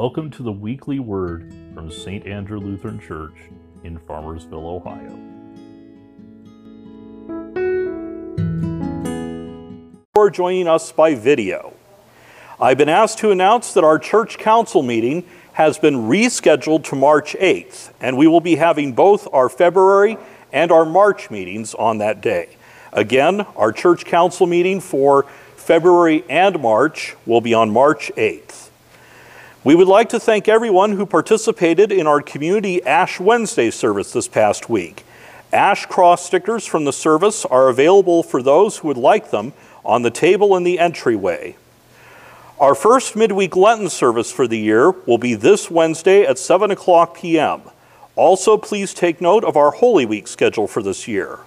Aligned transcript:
Welcome 0.00 0.30
to 0.30 0.42
the 0.42 0.50
weekly 0.50 0.98
word 0.98 1.52
from 1.74 1.90
St. 1.90 2.26
Andrew 2.26 2.58
Lutheran 2.58 2.98
Church 2.98 3.34
in 3.84 3.98
Farmersville, 3.98 4.64
Ohio. 4.64 5.14
For 10.14 10.30
joining 10.30 10.68
us 10.68 10.90
by 10.90 11.14
video. 11.14 11.74
I've 12.58 12.78
been 12.78 12.88
asked 12.88 13.18
to 13.18 13.30
announce 13.30 13.74
that 13.74 13.84
our 13.84 13.98
church 13.98 14.38
council 14.38 14.82
meeting 14.82 15.22
has 15.52 15.76
been 15.76 15.96
rescheduled 15.96 16.84
to 16.84 16.96
March 16.96 17.36
8th, 17.38 17.92
and 18.00 18.16
we 18.16 18.26
will 18.26 18.40
be 18.40 18.56
having 18.56 18.94
both 18.94 19.28
our 19.34 19.50
February 19.50 20.16
and 20.50 20.72
our 20.72 20.86
March 20.86 21.30
meetings 21.30 21.74
on 21.74 21.98
that 21.98 22.22
day. 22.22 22.56
Again, 22.94 23.42
our 23.54 23.70
church 23.70 24.06
council 24.06 24.46
meeting 24.46 24.80
for 24.80 25.24
February 25.56 26.24
and 26.30 26.58
March 26.58 27.16
will 27.26 27.42
be 27.42 27.52
on 27.52 27.70
March 27.70 28.10
8th. 28.16 28.69
We 29.62 29.74
would 29.74 29.88
like 29.88 30.08
to 30.10 30.20
thank 30.20 30.48
everyone 30.48 30.92
who 30.92 31.04
participated 31.04 31.92
in 31.92 32.06
our 32.06 32.22
community 32.22 32.82
Ash 32.82 33.20
Wednesday 33.20 33.70
service 33.70 34.10
this 34.10 34.26
past 34.26 34.70
week. 34.70 35.04
Ash 35.52 35.84
cross 35.84 36.24
stickers 36.24 36.64
from 36.64 36.86
the 36.86 36.94
service 36.94 37.44
are 37.44 37.68
available 37.68 38.22
for 38.22 38.42
those 38.42 38.78
who 38.78 38.88
would 38.88 38.96
like 38.96 39.30
them 39.30 39.52
on 39.84 40.00
the 40.00 40.10
table 40.10 40.56
in 40.56 40.62
the 40.62 40.78
entryway. 40.78 41.56
Our 42.58 42.74
first 42.74 43.14
midweek 43.16 43.54
Lenten 43.54 43.90
service 43.90 44.32
for 44.32 44.48
the 44.48 44.58
year 44.58 44.92
will 44.92 45.18
be 45.18 45.34
this 45.34 45.70
Wednesday 45.70 46.22
at 46.22 46.38
7 46.38 46.70
o'clock 46.70 47.18
p.m. 47.18 47.60
Also, 48.16 48.56
please 48.56 48.94
take 48.94 49.20
note 49.20 49.44
of 49.44 49.58
our 49.58 49.72
Holy 49.72 50.06
Week 50.06 50.26
schedule 50.26 50.68
for 50.68 50.82
this 50.82 51.06
year. 51.06 51.40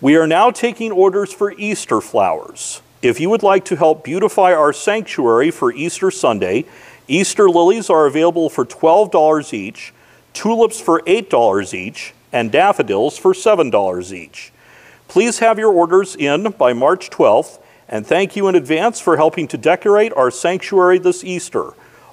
We 0.00 0.16
are 0.16 0.26
now 0.26 0.50
taking 0.50 0.90
orders 0.90 1.32
for 1.32 1.52
Easter 1.52 2.00
flowers. 2.00 2.82
If 3.00 3.18
you 3.18 3.30
would 3.30 3.42
like 3.42 3.64
to 3.66 3.76
help 3.76 4.04
beautify 4.04 4.54
our 4.54 4.72
sanctuary 4.72 5.50
for 5.50 5.72
Easter 5.72 6.12
Sunday, 6.12 6.66
Easter 7.08 7.50
lilies 7.50 7.90
are 7.90 8.06
available 8.06 8.48
for 8.48 8.64
$12 8.64 9.52
each, 9.52 9.92
tulips 10.32 10.80
for 10.80 11.00
$8 11.02 11.74
each, 11.74 12.14
and 12.32 12.50
daffodils 12.50 13.18
for 13.18 13.32
$7 13.32 14.12
each. 14.12 14.52
Please 15.08 15.40
have 15.40 15.58
your 15.58 15.72
orders 15.72 16.16
in 16.16 16.52
by 16.52 16.72
March 16.72 17.10
12th, 17.10 17.60
and 17.88 18.06
thank 18.06 18.36
you 18.36 18.48
in 18.48 18.54
advance 18.54 19.00
for 19.00 19.16
helping 19.16 19.46
to 19.48 19.58
decorate 19.58 20.12
our 20.14 20.30
sanctuary 20.30 20.98
this 20.98 21.22
Easter. 21.22 21.72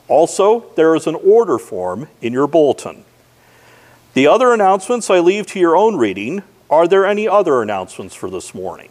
Also, 0.09 0.65
there 0.75 0.95
is 0.95 1.07
an 1.07 1.15
order 1.15 1.57
form 1.57 2.09
in 2.21 2.33
your 2.33 2.47
bulletin. 2.47 3.05
The 4.15 4.27
other 4.27 4.53
announcements 4.53 5.09
I 5.09 5.19
leave 5.19 5.45
to 5.47 5.59
your 5.59 5.77
own 5.77 5.95
reading. 5.95 6.43
Are 6.69 6.87
there 6.87 7.05
any 7.05 7.27
other 7.27 7.61
announcements 7.61 8.15
for 8.15 8.29
this 8.29 8.53
morning? 8.53 8.89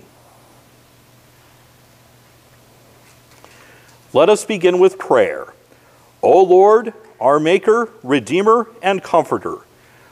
Let 4.12 4.30
us 4.30 4.44
begin 4.44 4.78
with 4.78 4.98
prayer. 4.98 5.52
O 6.22 6.42
Lord, 6.42 6.92
our 7.20 7.38
Maker, 7.38 7.91
Redeemer, 8.02 8.69
and 8.83 9.02
Comforter, 9.02 9.58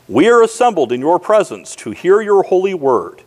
we 0.08 0.28
are 0.28 0.42
assembled 0.42 0.92
in 0.92 1.00
your 1.00 1.18
presence 1.18 1.74
to 1.76 1.90
hear 1.90 2.20
your 2.20 2.44
holy 2.44 2.74
word. 2.74 3.22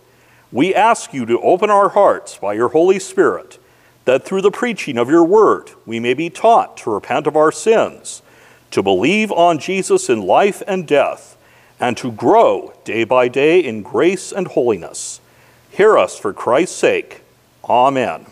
We 0.52 0.74
ask 0.74 1.14
you 1.14 1.26
to 1.26 1.40
open 1.42 1.70
our 1.70 1.90
hearts 1.90 2.38
by 2.38 2.54
your 2.54 2.70
Holy 2.70 3.00
Spirit, 3.00 3.60
that 4.06 4.24
through 4.24 4.42
the 4.42 4.52
preaching 4.52 4.98
of 4.98 5.10
your 5.10 5.24
word 5.24 5.72
we 5.86 6.00
may 6.00 6.14
be 6.14 6.30
taught 6.30 6.78
to 6.78 6.92
repent 6.92 7.28
of 7.28 7.36
our 7.36 7.52
sins, 7.52 8.22
to 8.72 8.82
believe 8.82 9.32
on 9.32 9.60
Jesus 9.60 10.10
in 10.10 10.22
life 10.22 10.64
and 10.66 10.88
death, 10.88 11.38
and 11.80 11.98
to 11.98 12.12
grow 12.12 12.74
day 12.86 13.04
by 13.04 13.28
day 13.28 13.60
in 13.60 13.84
grace 13.84 14.32
and 14.32 14.48
holiness. 14.48 15.20
Hear 15.70 15.98
us 15.98 16.18
for 16.18 16.34
Christ's 16.34 16.78
sake. 16.78 17.22
Amen. 17.66 18.26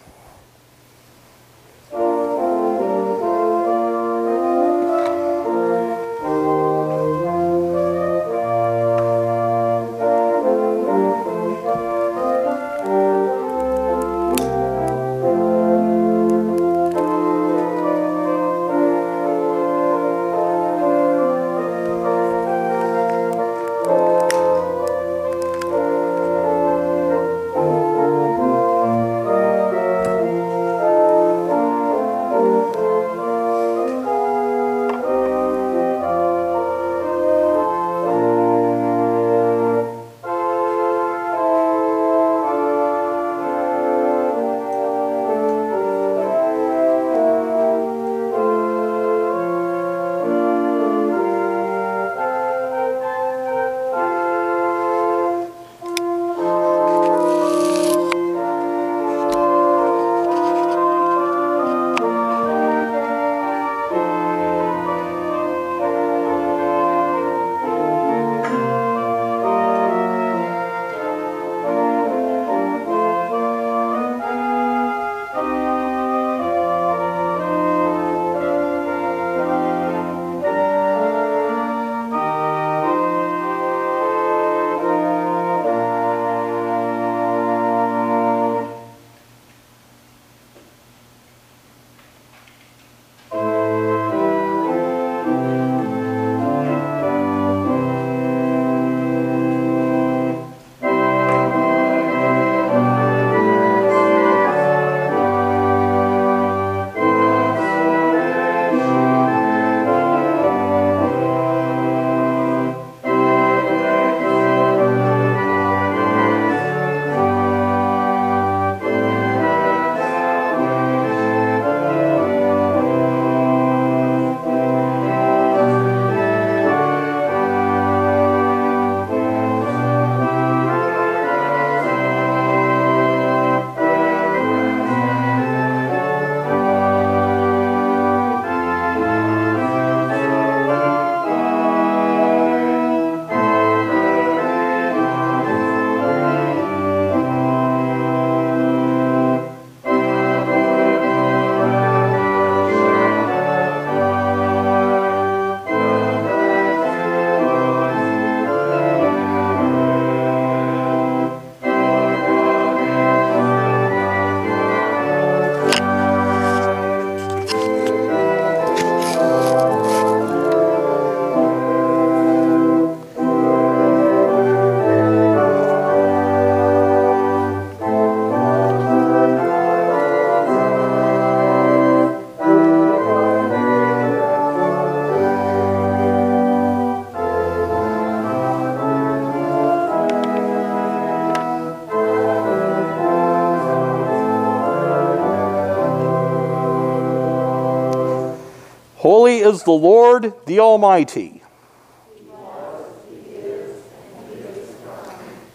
Is 199.48 199.64
the 199.64 199.72
Lord, 199.72 200.34
the 200.46 200.60
Almighty. 200.60 201.42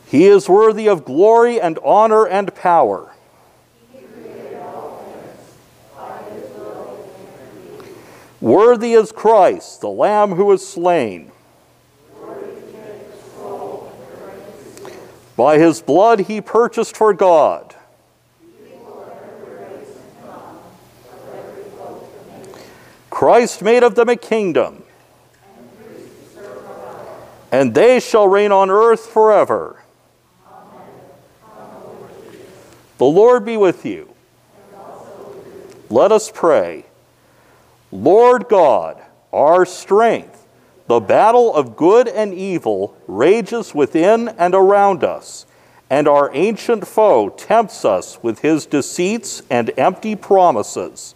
He 0.06 0.27
is 0.27 0.49
worthy 0.49 0.89
of 0.89 1.05
glory 1.05 1.61
and 1.61 1.79
honor 1.83 2.27
and 2.27 2.55
power. 2.55 3.12
Worthy 8.41 8.94
is 8.94 9.12
Christ, 9.12 9.81
the 9.81 9.89
Lamb 9.89 10.33
who 10.33 10.47
was 10.47 10.67
slain. 10.67 11.31
By 15.37 15.59
his 15.59 15.81
blood 15.81 16.21
he 16.21 16.41
purchased 16.41 16.97
for 16.97 17.15
God. 17.15 17.75
Christ 23.32 23.62
made 23.62 23.82
of 23.82 23.94
them 23.94 24.11
a 24.11 24.17
kingdom, 24.17 24.82
and 27.50 27.75
they 27.75 27.99
shall 27.99 28.29
reign 28.29 28.52
on 28.52 28.69
earth 28.69 29.06
forever. 29.06 29.82
The 32.99 33.06
Lord 33.06 33.46
be 33.46 33.56
with 33.56 33.87
you. 33.87 34.12
Let 35.88 36.12
us 36.12 36.31
pray. 36.31 36.84
Lord 37.90 38.50
God, 38.50 39.00
our 39.32 39.64
strength, 39.64 40.46
the 40.87 41.00
battle 41.00 41.55
of 41.55 41.75
good 41.75 42.08
and 42.08 42.34
evil 42.34 42.94
rages 43.08 43.75
within 43.75 44.29
and 44.29 44.55
around 44.55 45.05
us, 45.05 45.46
and 45.88 46.06
our 46.06 46.31
ancient 46.34 46.87
foe 46.87 47.31
tempts 47.31 47.87
us 47.87 48.23
with 48.23 48.40
his 48.40 48.67
deceits 48.67 49.43
and 49.49 49.70
empty 49.79 50.17
promises. 50.17 51.14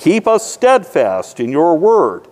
Keep 0.00 0.26
us 0.26 0.50
steadfast 0.50 1.40
in 1.40 1.52
your 1.52 1.76
word, 1.76 2.26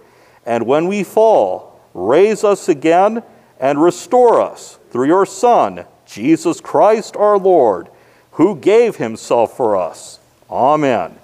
and 0.47 0.65
when 0.65 0.89
we 0.89 1.05
fall, 1.05 1.79
raise 1.93 2.43
us 2.43 2.67
again 2.67 3.23
and 3.61 3.83
restore 3.83 4.41
us 4.41 4.79
through 4.91 5.07
your 5.07 5.27
Son, 5.27 5.85
Jesus 6.07 6.63
Christ 6.63 7.15
our 7.15 7.37
Lord, 7.37 7.91
who 8.33 8.57
gave 8.57 8.97
himself 8.97 9.55
for 9.55 9.77
us. 9.77 10.19
Amen. 10.51 11.19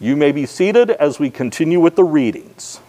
You 0.00 0.16
may 0.16 0.32
be 0.32 0.46
seated 0.46 0.92
as 0.92 1.18
we 1.18 1.28
continue 1.28 1.78
with 1.78 1.96
the 1.96 2.04
readings. 2.04 2.80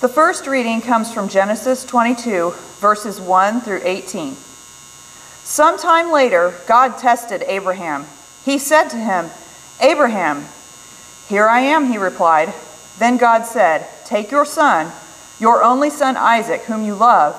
The 0.00 0.08
first 0.08 0.46
reading 0.46 0.80
comes 0.80 1.12
from 1.12 1.28
Genesis 1.28 1.84
22, 1.84 2.52
verses 2.78 3.20
1 3.20 3.62
through 3.62 3.80
18. 3.82 4.36
Sometime 5.42 6.12
later, 6.12 6.54
God 6.68 6.98
tested 6.98 7.42
Abraham. 7.48 8.06
He 8.44 8.58
said 8.58 8.90
to 8.90 8.96
him, 8.96 9.28
Abraham, 9.80 10.44
here 11.28 11.48
I 11.48 11.62
am, 11.62 11.86
he 11.86 11.98
replied. 11.98 12.54
Then 13.00 13.16
God 13.16 13.44
said, 13.44 13.88
Take 14.04 14.30
your 14.30 14.44
son, 14.44 14.92
your 15.40 15.64
only 15.64 15.90
son 15.90 16.16
Isaac, 16.16 16.62
whom 16.62 16.84
you 16.84 16.94
love, 16.94 17.34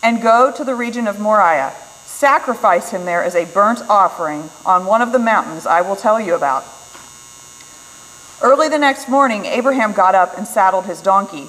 and 0.00 0.22
go 0.22 0.52
to 0.52 0.62
the 0.62 0.76
region 0.76 1.08
of 1.08 1.18
Moriah. 1.18 1.74
Sacrifice 2.04 2.90
him 2.90 3.04
there 3.04 3.24
as 3.24 3.34
a 3.34 3.46
burnt 3.46 3.82
offering 3.88 4.48
on 4.64 4.86
one 4.86 5.02
of 5.02 5.10
the 5.10 5.18
mountains 5.18 5.66
I 5.66 5.80
will 5.80 5.96
tell 5.96 6.20
you 6.20 6.36
about. 6.36 6.64
Early 8.40 8.68
the 8.68 8.78
next 8.78 9.08
morning, 9.08 9.44
Abraham 9.44 9.92
got 9.92 10.14
up 10.14 10.38
and 10.38 10.46
saddled 10.46 10.84
his 10.84 11.02
donkey. 11.02 11.48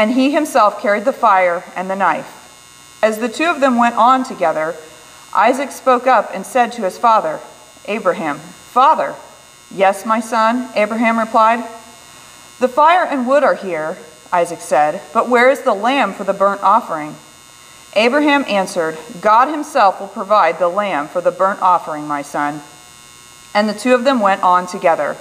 and 0.00 0.12
he 0.12 0.30
himself 0.30 0.80
carried 0.80 1.04
the 1.04 1.12
fire 1.12 1.62
and 1.76 1.90
the 1.90 1.94
knife. 1.94 2.98
As 3.02 3.18
the 3.18 3.28
two 3.28 3.44
of 3.44 3.60
them 3.60 3.76
went 3.76 3.96
on 3.96 4.24
together, 4.24 4.74
Isaac 5.34 5.70
spoke 5.70 6.06
up 6.06 6.30
and 6.32 6.46
said 6.46 6.72
to 6.72 6.84
his 6.84 6.96
father, 6.96 7.38
Abraham, 7.84 8.38
Father. 8.38 9.14
Yes, 9.70 10.06
my 10.06 10.20
son, 10.20 10.70
Abraham 10.74 11.18
replied. 11.18 11.58
The 12.60 12.68
fire 12.68 13.04
and 13.04 13.26
wood 13.26 13.44
are 13.44 13.54
here, 13.54 13.98
Isaac 14.32 14.62
said, 14.62 15.02
but 15.12 15.28
where 15.28 15.50
is 15.50 15.60
the 15.60 15.74
lamb 15.74 16.14
for 16.14 16.24
the 16.24 16.32
burnt 16.32 16.62
offering? 16.62 17.14
Abraham 17.94 18.46
answered, 18.48 18.96
God 19.20 19.48
himself 19.48 20.00
will 20.00 20.08
provide 20.08 20.58
the 20.58 20.68
lamb 20.68 21.08
for 21.08 21.20
the 21.20 21.30
burnt 21.30 21.60
offering, 21.60 22.08
my 22.08 22.22
son. 22.22 22.62
And 23.52 23.68
the 23.68 23.74
two 23.74 23.94
of 23.94 24.04
them 24.04 24.20
went 24.20 24.42
on 24.42 24.66
together. 24.66 25.18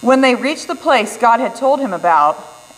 When 0.00 0.20
they 0.20 0.36
reached 0.36 0.68
the 0.68 0.76
place 0.76 1.16
God 1.16 1.40
had 1.40 1.56
told 1.56 1.80
him 1.80 1.92
about, 1.92 2.51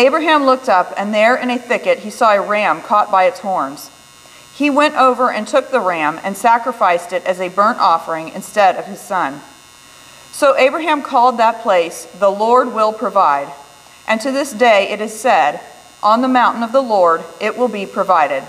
Abraham 0.00 0.46
looked 0.46 0.70
up, 0.70 0.94
and 0.96 1.12
there 1.12 1.36
in 1.36 1.50
a 1.50 1.58
thicket 1.58 1.98
he 1.98 2.08
saw 2.08 2.32
a 2.32 2.40
ram 2.40 2.80
caught 2.80 3.10
by 3.10 3.24
its 3.24 3.40
horns. 3.40 3.90
He 4.54 4.70
went 4.70 4.96
over 4.96 5.30
and 5.30 5.46
took 5.46 5.70
the 5.70 5.80
ram 5.80 6.18
and 6.24 6.34
sacrificed 6.34 7.12
it 7.12 7.22
as 7.26 7.38
a 7.38 7.50
burnt 7.50 7.78
offering 7.78 8.30
instead 8.30 8.76
of 8.76 8.86
his 8.86 8.98
son. 8.98 9.42
So 10.32 10.56
Abraham 10.56 11.02
called 11.02 11.36
that 11.36 11.60
place, 11.60 12.06
The 12.18 12.30
Lord 12.30 12.72
Will 12.72 12.94
Provide. 12.94 13.52
And 14.08 14.22
to 14.22 14.32
this 14.32 14.54
day 14.54 14.88
it 14.88 15.02
is 15.02 15.20
said, 15.20 15.60
On 16.02 16.22
the 16.22 16.28
mountain 16.28 16.62
of 16.62 16.72
the 16.72 16.80
Lord 16.80 17.22
it 17.38 17.58
will 17.58 17.68
be 17.68 17.84
provided. 17.84 18.42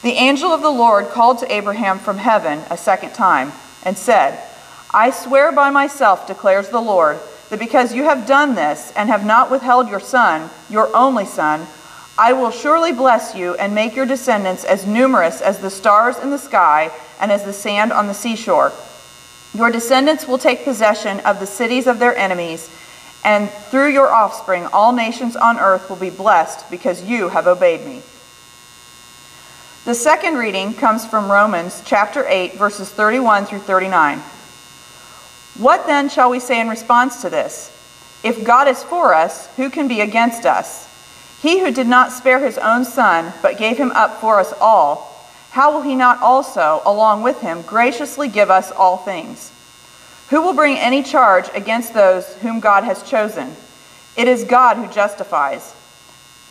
The 0.00 0.12
angel 0.12 0.50
of 0.50 0.62
the 0.62 0.70
Lord 0.70 1.08
called 1.08 1.40
to 1.40 1.52
Abraham 1.52 1.98
from 1.98 2.16
heaven 2.16 2.60
a 2.70 2.78
second 2.78 3.12
time 3.12 3.52
and 3.82 3.98
said, 3.98 4.42
I 4.94 5.10
swear 5.10 5.52
by 5.52 5.68
myself, 5.68 6.26
declares 6.26 6.70
the 6.70 6.80
Lord 6.80 7.20
that 7.54 7.60
because 7.60 7.94
you 7.94 8.02
have 8.02 8.26
done 8.26 8.56
this 8.56 8.92
and 8.96 9.08
have 9.08 9.24
not 9.24 9.48
withheld 9.48 9.88
your 9.88 10.00
son, 10.00 10.50
your 10.68 10.90
only 10.92 11.24
son, 11.24 11.64
I 12.18 12.32
will 12.32 12.50
surely 12.50 12.90
bless 12.90 13.32
you 13.36 13.54
and 13.54 13.72
make 13.72 13.94
your 13.94 14.06
descendants 14.06 14.64
as 14.64 14.84
numerous 14.84 15.40
as 15.40 15.60
the 15.60 15.70
stars 15.70 16.18
in 16.18 16.30
the 16.30 16.38
sky 16.38 16.90
and 17.20 17.30
as 17.30 17.44
the 17.44 17.52
sand 17.52 17.92
on 17.92 18.08
the 18.08 18.14
seashore. 18.14 18.72
Your 19.54 19.70
descendants 19.70 20.26
will 20.26 20.38
take 20.38 20.64
possession 20.64 21.20
of 21.20 21.38
the 21.38 21.46
cities 21.46 21.86
of 21.86 22.00
their 22.00 22.16
enemies, 22.16 22.68
and 23.24 23.48
through 23.48 23.92
your 23.92 24.12
offspring, 24.12 24.66
all 24.72 24.92
nations 24.92 25.36
on 25.36 25.60
earth 25.60 25.88
will 25.88 25.96
be 25.96 26.10
blessed 26.10 26.68
because 26.72 27.04
you 27.04 27.28
have 27.28 27.46
obeyed 27.46 27.86
me. 27.86 28.02
The 29.84 29.94
second 29.94 30.38
reading 30.38 30.74
comes 30.74 31.06
from 31.06 31.30
Romans 31.30 31.82
chapter 31.84 32.26
8, 32.26 32.54
verses 32.54 32.90
31 32.90 33.46
through 33.46 33.60
39. 33.60 34.20
What 35.56 35.86
then 35.86 36.08
shall 36.08 36.30
we 36.30 36.40
say 36.40 36.60
in 36.60 36.68
response 36.68 37.22
to 37.22 37.30
this? 37.30 37.70
If 38.24 38.44
God 38.44 38.66
is 38.66 38.82
for 38.82 39.14
us, 39.14 39.54
who 39.56 39.70
can 39.70 39.86
be 39.86 40.00
against 40.00 40.46
us? 40.46 40.88
He 41.40 41.60
who 41.60 41.70
did 41.70 41.86
not 41.86 42.10
spare 42.10 42.40
his 42.40 42.58
own 42.58 42.84
son, 42.84 43.32
but 43.42 43.58
gave 43.58 43.76
him 43.76 43.92
up 43.92 44.20
for 44.20 44.40
us 44.40 44.52
all, 44.60 45.10
how 45.50 45.72
will 45.72 45.82
he 45.82 45.94
not 45.94 46.20
also, 46.20 46.82
along 46.84 47.22
with 47.22 47.40
him, 47.40 47.62
graciously 47.62 48.28
give 48.28 48.50
us 48.50 48.72
all 48.72 48.96
things? 48.96 49.52
Who 50.30 50.42
will 50.42 50.54
bring 50.54 50.76
any 50.76 51.02
charge 51.02 51.48
against 51.54 51.94
those 51.94 52.34
whom 52.36 52.58
God 52.58 52.82
has 52.82 53.02
chosen? 53.02 53.54
It 54.16 54.26
is 54.26 54.42
God 54.42 54.78
who 54.78 54.88
justifies. 54.88 55.74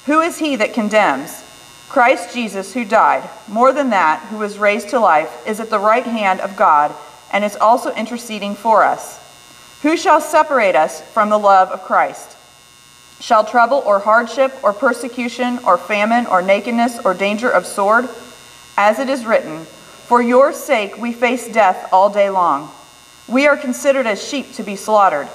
Who 0.05 0.21
is 0.21 0.37
he 0.37 0.55
that 0.57 0.73
condemns? 0.73 1.43
Christ 1.89 2.33
Jesus, 2.33 2.73
who 2.73 2.85
died, 2.85 3.29
more 3.47 3.73
than 3.73 3.89
that, 3.89 4.21
who 4.29 4.37
was 4.37 4.57
raised 4.57 4.89
to 4.89 4.99
life, 4.99 5.45
is 5.45 5.59
at 5.59 5.69
the 5.69 5.79
right 5.79 6.05
hand 6.05 6.39
of 6.39 6.55
God 6.55 6.95
and 7.33 7.43
is 7.43 7.57
also 7.57 7.93
interceding 7.95 8.55
for 8.55 8.83
us. 8.83 9.19
Who 9.81 9.97
shall 9.97 10.21
separate 10.21 10.77
us 10.77 11.01
from 11.01 11.29
the 11.29 11.37
love 11.37 11.69
of 11.69 11.83
Christ? 11.83 12.37
Shall 13.19 13.43
trouble 13.43 13.83
or 13.85 13.99
hardship 13.99 14.53
or 14.63 14.71
persecution 14.71 15.59
or 15.65 15.77
famine 15.77 16.25
or 16.27 16.41
nakedness 16.41 16.99
or 17.03 17.13
danger 17.13 17.49
of 17.49 17.65
sword? 17.65 18.07
As 18.77 18.99
it 18.99 19.09
is 19.09 19.25
written, 19.25 19.65
For 19.65 20.21
your 20.21 20.53
sake 20.53 20.97
we 20.97 21.11
face 21.11 21.47
death 21.47 21.89
all 21.91 22.09
day 22.09 22.29
long. 22.29 22.71
We 23.27 23.47
are 23.47 23.57
considered 23.57 24.07
as 24.07 24.25
sheep 24.25 24.53
to 24.53 24.63
be 24.63 24.75
slaughtered. 24.75 25.27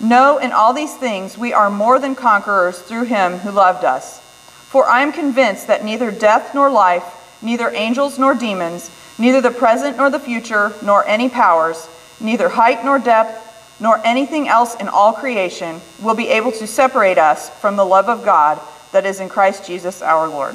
No, 0.00 0.38
in 0.38 0.52
all 0.52 0.72
these 0.72 0.94
things 0.94 1.38
we 1.38 1.52
are 1.52 1.70
more 1.70 1.98
than 1.98 2.14
conquerors 2.14 2.78
through 2.78 3.04
him 3.04 3.38
who 3.38 3.50
loved 3.50 3.84
us. 3.84 4.20
For 4.68 4.86
I 4.86 5.02
am 5.02 5.12
convinced 5.12 5.68
that 5.68 5.84
neither 5.84 6.10
death 6.10 6.54
nor 6.54 6.68
life, 6.68 7.38
neither 7.40 7.70
angels 7.70 8.18
nor 8.18 8.34
demons, 8.34 8.90
neither 9.18 9.40
the 9.40 9.50
present 9.50 9.96
nor 9.96 10.10
the 10.10 10.18
future, 10.18 10.72
nor 10.82 11.06
any 11.06 11.28
powers, 11.28 11.88
neither 12.20 12.48
height 12.48 12.84
nor 12.84 12.98
depth, 12.98 13.40
nor 13.80 14.00
anything 14.04 14.48
else 14.48 14.74
in 14.76 14.88
all 14.88 15.12
creation 15.12 15.80
will 16.00 16.14
be 16.14 16.28
able 16.28 16.52
to 16.52 16.66
separate 16.66 17.18
us 17.18 17.50
from 17.60 17.76
the 17.76 17.84
love 17.84 18.08
of 18.08 18.24
God 18.24 18.60
that 18.92 19.04
is 19.04 19.20
in 19.20 19.28
Christ 19.28 19.66
Jesus 19.66 20.02
our 20.02 20.28
Lord. 20.28 20.54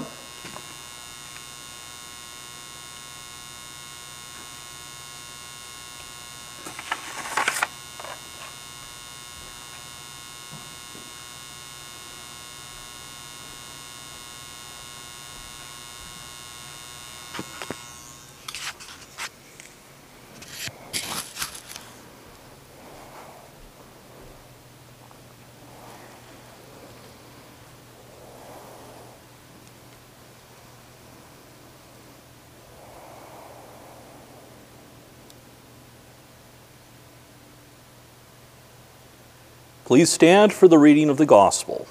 Please 39.90 40.12
stand 40.12 40.54
for 40.54 40.68
the 40.68 40.78
reading 40.78 41.10
of 41.10 41.18
the 41.18 41.26
Gospel. 41.26 41.88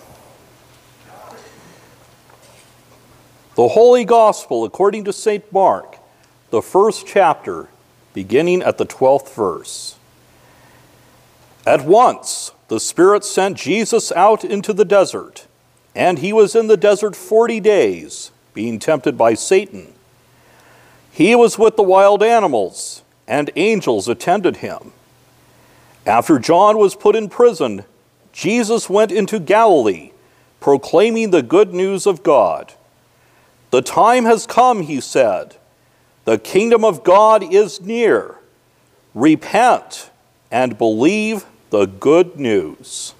The 3.57 3.67
Holy 3.67 4.05
Gospel 4.05 4.65
according 4.65 5.03
to 5.03 5.13
St. 5.13 5.53
Mark, 5.53 5.97
the 6.51 6.63
first 6.63 7.09
chapter, 7.09 7.67
beginning 8.15 8.63
at 8.63 8.79
the 8.79 8.87
12th 8.87 9.35
verse. 9.35 9.97
At 11.67 11.87
once 11.87 12.53
the 12.69 12.79
Spirit 12.79 13.25
sent 13.25 13.57
Jesus 13.57 14.13
out 14.13 14.45
into 14.45 14.73
the 14.73 14.85
desert, 14.85 15.49
and 15.93 16.21
he 16.21 16.33
was 16.33 16.55
in 16.55 16.69
the 16.69 16.77
desert 16.77 17.17
forty 17.17 17.59
days, 17.59 18.31
being 18.55 18.79
tempted 18.79 19.19
by 19.19 19.35
Satan. 19.35 19.93
He 21.11 21.35
was 21.35 21.59
with 21.59 21.75
the 21.75 21.83
wild 21.83 22.23
animals, 22.23 23.03
and 23.27 23.51
angels 23.57 24.07
attended 24.07 24.59
him. 24.59 24.93
After 26.07 26.39
John 26.39 26.79
was 26.79 26.95
put 26.95 27.17
in 27.17 27.29
prison, 27.29 27.85
Jesus 28.33 28.89
went 28.89 29.13
into 29.13 29.39
Galilee, 29.39 30.13
proclaiming 30.61 31.31
the 31.31 31.43
good 31.43 31.75
news 31.75 32.07
of 32.07 32.23
God. 32.23 32.75
The 33.71 33.83
time 33.83 34.25
has 34.25 34.47
come, 34.47 34.83
he 34.83 35.01
said. 35.01 35.57
The 36.25 36.39
kingdom 36.39 36.85
of 36.85 37.05
God 37.05 37.43
is 37.43 37.81
near. 37.81 38.37
Repent 39.15 40.11
and 40.51 40.79
believe 40.79 41.45
the 41.71 41.87
good 41.87 42.39
news. 42.39 43.15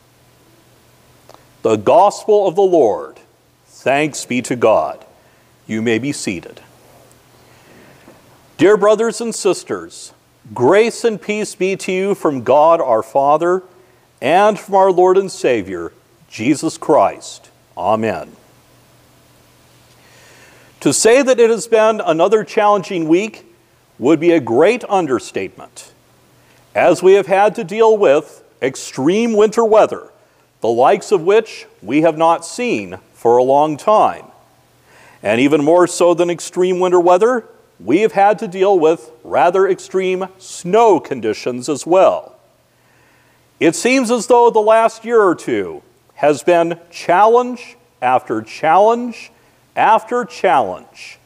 The 1.63 1.77
gospel 1.77 2.47
of 2.47 2.55
the 2.55 2.63
Lord. 2.63 3.21
Thanks 3.67 4.25
be 4.25 4.41
to 4.43 4.57
God. 4.57 5.05
You 5.67 5.83
may 5.83 5.99
be 5.99 6.13
seated. 6.13 6.61
Dear 8.57 8.77
brothers 8.77 9.21
and 9.21 9.35
sisters, 9.35 10.13
Grace 10.55 11.05
and 11.05 11.21
peace 11.21 11.55
be 11.55 11.77
to 11.77 11.93
you 11.93 12.15
from 12.15 12.43
God 12.43 12.81
our 12.81 13.03
Father 13.03 13.63
and 14.21 14.59
from 14.59 14.75
our 14.75 14.91
Lord 14.91 15.19
and 15.19 15.31
Savior, 15.31 15.93
Jesus 16.29 16.79
Christ. 16.79 17.51
Amen. 17.77 18.33
To 20.81 20.93
say 20.93 21.23
that 21.23 21.39
it 21.39 21.51
has 21.51 21.67
been 21.67 22.01
another 22.01 22.45
challenging 22.45 23.09
week 23.09 23.45
would 23.99 24.21
be 24.21 24.31
a 24.31 24.41
great 24.41 24.85
understatement, 24.89 25.93
as 26.75 27.03
we 27.03 27.15
have 27.15 27.27
had 27.27 27.55
to 27.57 27.65
deal 27.65 27.97
with 27.97 28.43
extreme 28.63 29.35
winter 29.35 29.65
weather, 29.65 30.11
the 30.61 30.69
likes 30.69 31.13
of 31.13 31.23
which 31.23 31.67
we 31.83 32.03
have 32.03 32.17
not 32.17 32.47
seen 32.47 32.99
for 33.13 33.37
a 33.37 33.43
long 33.43 33.77
time. 33.77 34.25
And 35.23 35.41
even 35.41 35.65
more 35.65 35.87
so 35.87 36.15
than 36.15 36.31
extreme 36.31 36.81
winter 36.81 37.01
weather, 37.01 37.45
we 37.81 38.01
have 38.01 38.13
had 38.13 38.39
to 38.41 38.49
deal 38.49 38.79
with 38.79 39.11
rather 39.23 39.69
extreme 39.69 40.29
snow 40.39 40.99
conditions 40.99 41.69
as 41.69 41.87
well. 41.87 42.37
It 43.61 43.75
seems 43.75 44.11
as 44.11 44.27
though 44.27 44.51
the 44.51 44.61
last 44.61 45.05
year 45.05 45.21
or 45.21 45.35
two 45.35 45.83
has 46.15 46.43
been 46.43 46.79
challenge 46.91 47.77
after 48.03 48.43
challenge 48.43 49.31
after 49.77 50.25
challenge. 50.25 51.19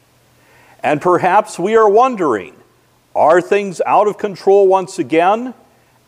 And 0.83 1.01
perhaps 1.01 1.57
we 1.57 1.75
are 1.75 1.89
wondering 1.89 2.55
are 3.15 3.41
things 3.41 3.79
out 3.85 4.07
of 4.07 4.17
control 4.17 4.67
once 4.67 4.97
again? 4.97 5.53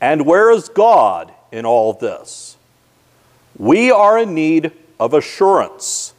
And 0.02 0.26
where 0.26 0.52
is 0.52 0.70
God 0.70 1.32
in 1.52 1.66
all 1.66 1.94
this? 1.94 2.58
We 3.58 3.92
are 3.92 4.18
in 4.18 4.34
need 4.34 4.72
of 5.00 5.14
assurance. 5.14 6.14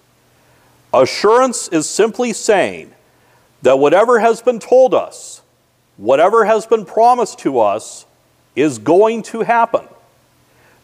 Assurance 0.92 1.68
is 1.68 1.88
simply 1.88 2.32
saying, 2.32 2.92
that 3.62 3.78
whatever 3.78 4.18
has 4.18 4.42
been 4.42 4.58
told 4.58 4.94
us, 4.94 5.42
whatever 5.96 6.44
has 6.44 6.66
been 6.66 6.84
promised 6.84 7.38
to 7.40 7.58
us, 7.60 8.06
is 8.54 8.78
going 8.78 9.22
to 9.22 9.42
happen. 9.42 9.86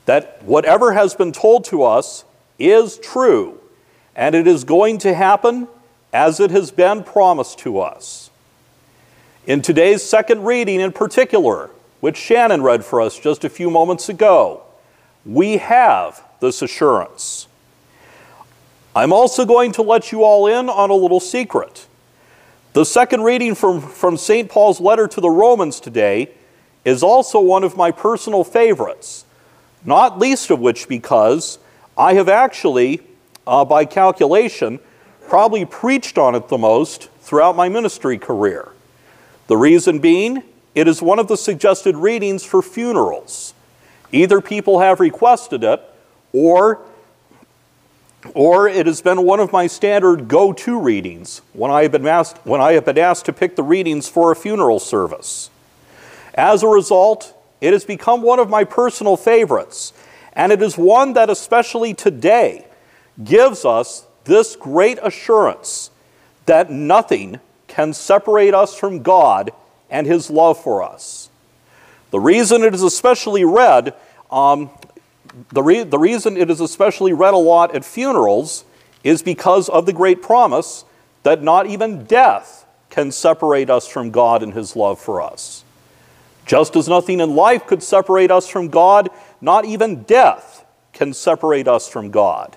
That 0.07 0.43
whatever 0.43 0.93
has 0.93 1.15
been 1.15 1.33
told 1.33 1.65
to 1.67 1.85
us 1.85 2.25
is 2.59 2.99
true, 2.99 3.61
and 4.17 4.35
it 4.35 4.47
is 4.47 4.65
going 4.65 4.99
to 4.99 5.15
happen 5.15 5.69
as 6.13 6.41
it 6.41 6.51
has 6.51 6.71
been 6.71 7.03
promised 7.03 7.59
to 7.61 7.81
us. 7.81 8.31
In 9.47 9.63
today's 9.63 10.03
second 10.03 10.45
reading, 10.45 10.81
in 10.81 10.93
particular, 10.93 11.71
which 12.01 12.17
Shannon 12.17 12.63
read 12.63 12.85
for 12.85 13.01
us 13.01 13.19
just 13.19 13.45
a 13.45 13.49
few 13.49 13.71
moments 13.71 14.09
ago, 14.09 14.63
we 15.25 15.59
have 15.59 16.23
this 16.41 16.63
assurance. 16.63 17.47
I'm 18.95 19.13
also 19.13 19.45
going 19.45 19.73
to 19.73 19.83
let 19.83 20.13
you 20.13 20.23
all 20.23 20.47
in 20.47 20.69
on 20.69 20.91
a 20.91 20.95
little 20.95 21.21
secret. 21.21 21.87
The 22.73 22.85
second 22.85 23.23
reading 23.23 23.55
from, 23.55 23.83
from 23.83 24.17
St. 24.17 24.49
Paul's 24.49 24.81
letter 24.81 25.07
to 25.07 25.21
the 25.21 25.29
Romans 25.29 25.79
today 25.79 26.31
is 26.87 27.03
also 27.03 27.39
one 27.39 27.65
of 27.65 27.77
my 27.77 27.91
personal 27.91 28.45
favorites, 28.45 29.27
not 29.85 30.19
least 30.19 30.51
of 30.51 30.59
which 30.59 30.89
because 30.89 31.59
I 31.99 32.15
have 32.15 32.31
actually, 32.31 33.03
uh, 33.47 33.67
by 33.67 33.85
calculation, 33.85 34.81
probably 35.29 35.67
preached 35.67 36.17
on 36.17 36.35
it 36.35 36.49
the 36.49 36.57
most 36.57 37.11
throughout 37.21 37.57
my 37.57 37.69
ministry 37.69 38.17
career. 38.17 38.73
The 39.49 39.59
reason 39.59 39.99
being, 39.99 40.43
it 40.75 40.89
is 40.89 41.03
one 41.03 41.19
of 41.19 41.29
the 41.29 41.37
suggested 41.37 41.95
readings 41.95 42.43
for 42.43 42.63
funerals. 42.63 43.53
Either 44.13 44.41
people 44.41 44.81
have 44.81 44.99
requested 44.99 45.63
it, 45.63 45.83
or 46.33 46.81
or 48.35 48.69
it 48.69 48.87
has 48.87 49.03
been 49.03 49.23
one 49.25 49.41
of 49.41 49.53
my 49.53 49.67
standard 49.67 50.29
go 50.29 50.53
to 50.53 50.79
readings 50.79 51.43
when 51.53 51.71
I, 51.71 51.83
have 51.83 51.93
been 51.93 52.07
asked, 52.07 52.39
when 52.45 52.61
I 52.61 52.73
have 52.73 52.85
been 52.85 52.99
asked 52.99 53.27
to 53.27 53.33
pick 53.33 53.57
the 53.57 53.63
readings 53.63 54.09
for 54.09 54.31
a 54.31 54.37
funeral 54.37 54.79
service. 54.79 55.51
As 56.35 56.63
a 56.63 56.69
result, 56.69 57.37
it 57.61 57.73
has 57.73 57.85
become 57.85 58.23
one 58.23 58.39
of 58.39 58.49
my 58.49 58.65
personal 58.65 59.17
favorites, 59.17 59.93
and 60.33 60.53
it 60.53 60.63
is 60.63 60.79
one 60.79 61.13
that, 61.15 61.31
especially 61.31 61.95
today, 61.95 62.67
gives 63.23 63.65
us 63.65 64.07
this 64.25 64.57
great 64.57 64.99
assurance 65.03 65.91
that 66.47 66.71
nothing 66.71 67.41
can 67.69 67.93
separate 67.93 68.55
us 68.55 68.75
from 68.75 69.03
God 69.03 69.51
and 69.91 70.07
His 70.07 70.31
love 70.31 70.63
for 70.63 70.83
us. 70.83 71.29
The 72.11 72.21
reason 72.21 72.63
it 72.63 72.75
is 72.75 72.83
especially 72.83 73.45
read 73.45 73.95
um, 74.31 74.71
the, 75.53 75.63
re- 75.63 75.85
the 75.85 75.99
reason 75.99 76.37
it 76.37 76.51
is 76.51 76.61
especially 76.61 77.13
read 77.13 77.35
a 77.35 77.39
lot 77.39 77.75
at 77.75 77.85
funerals 77.85 78.65
is 79.05 79.23
because 79.23 79.69
of 79.69 79.87
the 79.87 79.93
great 79.93 80.23
promise 80.23 80.85
that 81.23 81.43
not 81.43 81.67
even 81.67 82.05
death 82.05 82.67
can 82.91 83.11
separate 83.11 83.71
us 83.71 83.89
from 83.89 84.11
God 84.11 84.43
and 84.43 84.53
His 84.53 84.77
love 84.77 85.01
for 85.01 85.23
us. 85.23 85.65
Just 86.45 86.77
as 86.77 86.89
nothing 86.89 87.21
in 87.21 87.35
life 87.35 87.67
could 87.67 87.83
separate 87.83 88.31
us 88.31 88.49
from 88.49 88.69
God, 88.69 89.09
not 89.41 89.65
even 89.65 90.03
death 90.03 90.65
can 90.93 91.15
separate 91.15 91.69
us 91.69 91.89
from 91.89 92.11
God. 92.11 92.57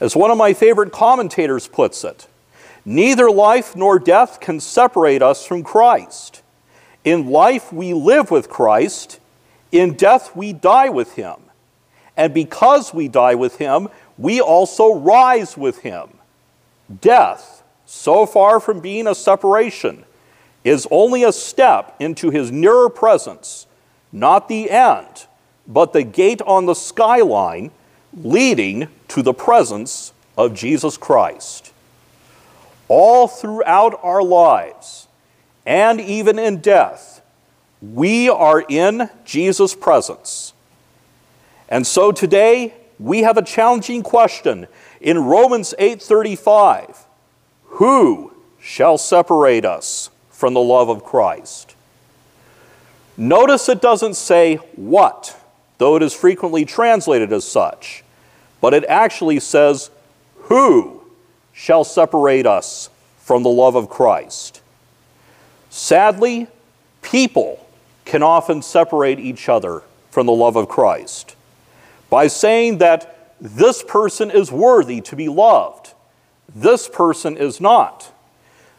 As 0.00 0.16
one 0.16 0.30
of 0.30 0.38
my 0.38 0.54
favorite 0.54 0.92
commentators 0.92 1.68
puts 1.68 2.04
it, 2.04 2.26
neither 2.84 3.30
life 3.30 3.76
nor 3.76 3.98
death 3.98 4.40
can 4.40 4.60
separate 4.60 5.22
us 5.22 5.46
from 5.46 5.62
Christ. 5.62 6.42
In 7.04 7.30
life, 7.30 7.72
we 7.72 7.94
live 7.94 8.30
with 8.30 8.48
Christ. 8.48 9.20
In 9.70 9.94
death, 9.94 10.34
we 10.34 10.52
die 10.52 10.88
with 10.88 11.14
him. 11.14 11.36
And 12.18 12.34
because 12.34 12.92
we 12.92 13.06
die 13.06 13.36
with 13.36 13.58
him, 13.58 13.88
we 14.18 14.40
also 14.40 14.92
rise 14.92 15.56
with 15.56 15.78
him. 15.78 16.08
Death, 17.00 17.62
so 17.86 18.26
far 18.26 18.58
from 18.58 18.80
being 18.80 19.06
a 19.06 19.14
separation, 19.14 20.04
is 20.64 20.88
only 20.90 21.22
a 21.22 21.32
step 21.32 21.94
into 22.00 22.30
his 22.30 22.50
nearer 22.50 22.90
presence, 22.90 23.68
not 24.10 24.48
the 24.48 24.68
end, 24.68 25.26
but 25.68 25.92
the 25.92 26.02
gate 26.02 26.42
on 26.42 26.66
the 26.66 26.74
skyline 26.74 27.70
leading 28.12 28.88
to 29.06 29.22
the 29.22 29.32
presence 29.32 30.12
of 30.36 30.54
Jesus 30.54 30.96
Christ. 30.96 31.72
All 32.88 33.28
throughout 33.28 34.00
our 34.02 34.22
lives, 34.24 35.06
and 35.64 36.00
even 36.00 36.36
in 36.36 36.58
death, 36.58 37.22
we 37.80 38.28
are 38.28 38.64
in 38.68 39.08
Jesus' 39.24 39.76
presence. 39.76 40.52
And 41.68 41.86
so 41.86 42.12
today, 42.12 42.74
we 42.98 43.22
have 43.22 43.36
a 43.36 43.42
challenging 43.42 44.02
question 44.02 44.66
in 45.00 45.24
Romans 45.24 45.74
8:35. 45.78 47.06
Who 47.64 48.32
shall 48.58 48.98
separate 48.98 49.64
us 49.64 50.10
from 50.30 50.54
the 50.54 50.60
love 50.60 50.88
of 50.88 51.04
Christ? 51.04 51.74
Notice 53.16 53.68
it 53.68 53.80
doesn't 53.80 54.14
say 54.14 54.56
what, 54.76 55.36
though 55.78 55.96
it 55.96 56.02
is 56.02 56.14
frequently 56.14 56.64
translated 56.64 57.32
as 57.32 57.44
such, 57.44 58.04
but 58.60 58.74
it 58.74 58.84
actually 58.88 59.40
says 59.40 59.90
who 60.42 61.02
shall 61.52 61.84
separate 61.84 62.46
us 62.46 62.88
from 63.18 63.42
the 63.42 63.50
love 63.50 63.74
of 63.74 63.90
Christ? 63.90 64.62
Sadly, 65.68 66.46
people 67.02 67.66
can 68.04 68.22
often 68.22 68.62
separate 68.62 69.18
each 69.18 69.48
other 69.48 69.82
from 70.10 70.26
the 70.26 70.32
love 70.32 70.56
of 70.56 70.68
Christ 70.68 71.36
by 72.10 72.26
saying 72.26 72.78
that 72.78 73.36
this 73.40 73.82
person 73.82 74.30
is 74.30 74.50
worthy 74.50 75.00
to 75.02 75.16
be 75.16 75.28
loved, 75.28 75.94
this 76.54 76.88
person 76.88 77.36
is 77.36 77.60
not. 77.60 78.12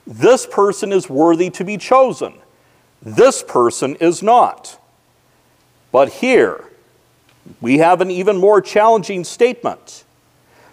This 0.05 0.47
person 0.47 0.91
is 0.91 1.07
worthy 1.07 1.49
to 1.51 1.63
be 1.63 1.77
chosen, 1.77 2.33
this 3.01 3.43
person 3.43 3.95
is 3.95 4.23
not. 4.23 4.79
But 5.91 6.09
here, 6.09 6.65
we 7.61 7.79
have 7.79 8.01
an 8.01 8.11
even 8.11 8.37
more 8.37 8.61
challenging 8.61 9.23
statement 9.23 10.03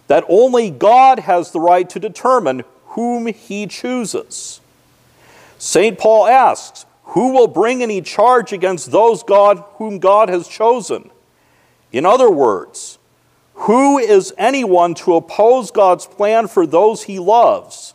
that 0.08 0.24
only 0.28 0.70
God 0.70 1.20
has 1.20 1.50
the 1.50 1.60
right 1.60 1.88
to 1.90 1.98
determine 1.98 2.64
whom 2.88 3.26
he 3.26 3.66
chooses. 3.66 4.60
St. 5.58 5.98
Paul 5.98 6.26
asks, 6.26 6.86
Who 7.04 7.32
will 7.32 7.48
bring 7.48 7.82
any 7.82 8.02
charge 8.02 8.52
against 8.52 8.90
those 8.90 9.22
God 9.22 9.64
whom 9.74 9.98
God 9.98 10.28
has 10.28 10.48
chosen? 10.48 11.10
In 11.92 12.04
other 12.04 12.30
words, 12.30 12.98
who 13.54 13.98
is 13.98 14.34
anyone 14.36 14.94
to 14.96 15.14
oppose 15.14 15.70
God's 15.70 16.06
plan 16.06 16.46
for 16.46 16.66
those 16.66 17.04
he 17.04 17.18
loves, 17.18 17.94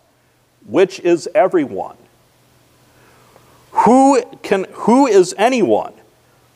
which 0.66 1.00
is 1.00 1.30
everyone? 1.36 1.98
Who, 3.72 4.22
can, 4.42 4.66
who 4.72 5.08
is 5.08 5.34
anyone 5.38 5.94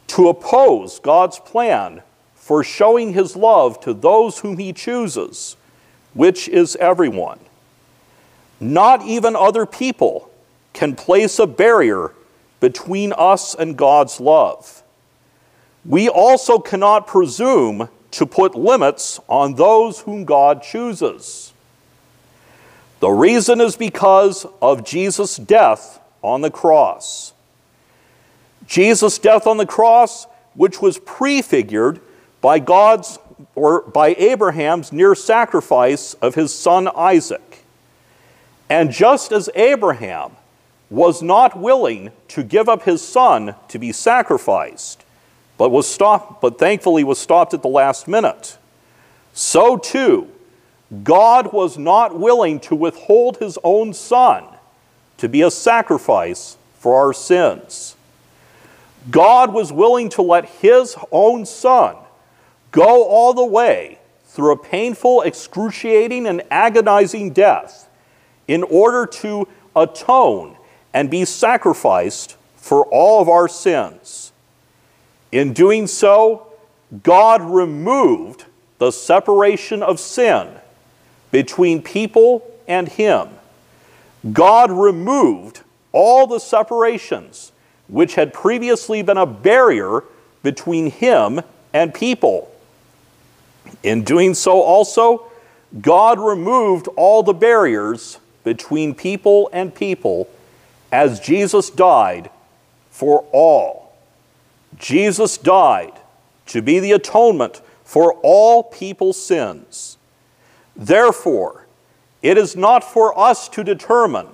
to 0.07 0.27
oppose 0.27 0.99
God's 0.99 1.39
plan 1.39 2.01
for 2.35 2.63
showing 2.63 3.13
his 3.13 3.35
love 3.35 3.79
to 3.81 3.93
those 3.93 4.39
whom 4.39 4.57
he 4.57 4.73
chooses, 4.73 5.55
which 6.13 6.47
is 6.49 6.75
everyone? 6.77 7.39
Not 8.59 9.03
even 9.05 9.35
other 9.35 9.65
people 9.65 10.31
can 10.73 10.95
place 10.95 11.39
a 11.39 11.47
barrier 11.47 12.11
between 12.59 13.13
us 13.13 13.55
and 13.55 13.77
God's 13.77 14.19
love. 14.19 14.83
We 15.85 16.09
also 16.09 16.59
cannot 16.59 17.07
presume 17.07 17.89
to 18.11 18.25
put 18.25 18.55
limits 18.55 19.19
on 19.27 19.55
those 19.55 19.99
whom 19.99 20.25
God 20.25 20.63
chooses. 20.63 21.53
The 22.99 23.09
reason 23.09 23.61
is 23.61 23.75
because 23.75 24.47
of 24.61 24.83
Jesus' 24.83 25.35
death 25.35 25.99
on 26.23 26.41
the 26.41 26.49
cross. 26.49 27.33
Jesus' 28.65 29.19
death 29.19 29.45
on 29.45 29.57
the 29.57 29.65
cross, 29.65 30.25
which 30.55 30.81
was 30.81 30.97
prefigured 30.97 31.99
by 32.41 32.59
God's 32.59 33.19
or 33.53 33.81
by 33.81 34.15
Abraham's 34.15 34.91
near 34.91 35.13
sacrifice 35.13 36.13
of 36.15 36.35
his 36.35 36.53
son 36.53 36.89
Isaac. 36.95 37.63
And 38.69 38.91
just 38.91 39.31
as 39.31 39.49
Abraham 39.55 40.31
was 40.89 41.21
not 41.21 41.59
willing 41.59 42.11
to 42.29 42.43
give 42.43 42.69
up 42.69 42.83
his 42.83 43.01
son 43.01 43.55
to 43.67 43.77
be 43.77 43.91
sacrificed, 43.91 45.04
but 45.57 45.69
was 45.69 45.87
stopped, 45.87 46.41
but 46.41 46.59
thankfully 46.59 47.03
was 47.03 47.19
stopped 47.19 47.53
at 47.53 47.61
the 47.61 47.67
last 47.67 48.07
minute. 48.07 48.57
So 49.33 49.77
too, 49.77 50.29
God 51.03 51.51
was 51.53 51.77
not 51.77 52.17
willing 52.17 52.59
to 52.61 52.75
withhold 52.75 53.37
his 53.37 53.57
own 53.63 53.93
son 53.93 54.45
to 55.17 55.29
be 55.29 55.41
a 55.41 55.51
sacrifice 55.51 56.57
for 56.75 56.95
our 56.95 57.13
sins. 57.13 57.95
God 59.09 59.53
was 59.53 59.71
willing 59.71 60.09
to 60.09 60.21
let 60.21 60.45
his 60.45 60.95
own 61.11 61.45
son 61.45 61.95
go 62.71 63.05
all 63.05 63.33
the 63.33 63.45
way 63.45 63.99
through 64.25 64.51
a 64.51 64.57
painful, 64.57 65.21
excruciating, 65.21 66.27
and 66.27 66.41
agonizing 66.51 67.31
death 67.31 67.89
in 68.47 68.63
order 68.63 69.05
to 69.05 69.47
atone 69.75 70.57
and 70.93 71.09
be 71.09 71.25
sacrificed 71.25 72.35
for 72.55 72.85
all 72.87 73.21
of 73.21 73.29
our 73.29 73.47
sins. 73.47 74.31
In 75.35 75.51
doing 75.51 75.85
so, 75.85 76.47
God 77.03 77.41
removed 77.41 78.45
the 78.77 78.89
separation 78.89 79.83
of 79.83 79.99
sin 79.99 80.47
between 81.29 81.81
people 81.81 82.49
and 82.69 82.87
Him. 82.87 83.27
God 84.31 84.71
removed 84.71 85.59
all 85.91 86.25
the 86.25 86.39
separations 86.39 87.51
which 87.89 88.15
had 88.15 88.33
previously 88.33 89.01
been 89.01 89.17
a 89.17 89.25
barrier 89.25 90.05
between 90.41 90.89
Him 90.89 91.41
and 91.73 91.93
people. 91.93 92.49
In 93.83 94.05
doing 94.05 94.35
so, 94.35 94.61
also, 94.61 95.29
God 95.81 96.17
removed 96.17 96.87
all 96.95 97.23
the 97.23 97.33
barriers 97.33 98.19
between 98.45 98.95
people 98.95 99.49
and 99.51 99.75
people 99.75 100.29
as 100.93 101.19
Jesus 101.19 101.69
died 101.69 102.29
for 102.89 103.25
all. 103.33 103.84
Jesus 104.77 105.37
died 105.37 105.93
to 106.47 106.61
be 106.61 106.79
the 106.79 106.91
atonement 106.91 107.61
for 107.83 108.13
all 108.23 108.63
people's 108.63 109.21
sins. 109.23 109.97
Therefore, 110.75 111.65
it 112.21 112.37
is 112.37 112.55
not 112.55 112.83
for 112.83 113.17
us 113.17 113.47
to 113.49 113.63
determine 113.63 114.27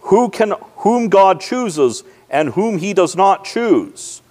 who 0.00 0.28
can, 0.28 0.54
whom 0.78 1.08
God 1.08 1.40
chooses 1.40 2.04
and 2.28 2.50
whom 2.50 2.78
he 2.78 2.92
does 2.92 3.16
not 3.16 3.44
choose, 3.44 4.22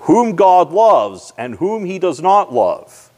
whom 0.00 0.36
God 0.36 0.72
loves 0.72 1.32
and 1.36 1.56
whom 1.56 1.84
he 1.84 1.98
does 1.98 2.20
not 2.20 2.52
love. 2.52 3.10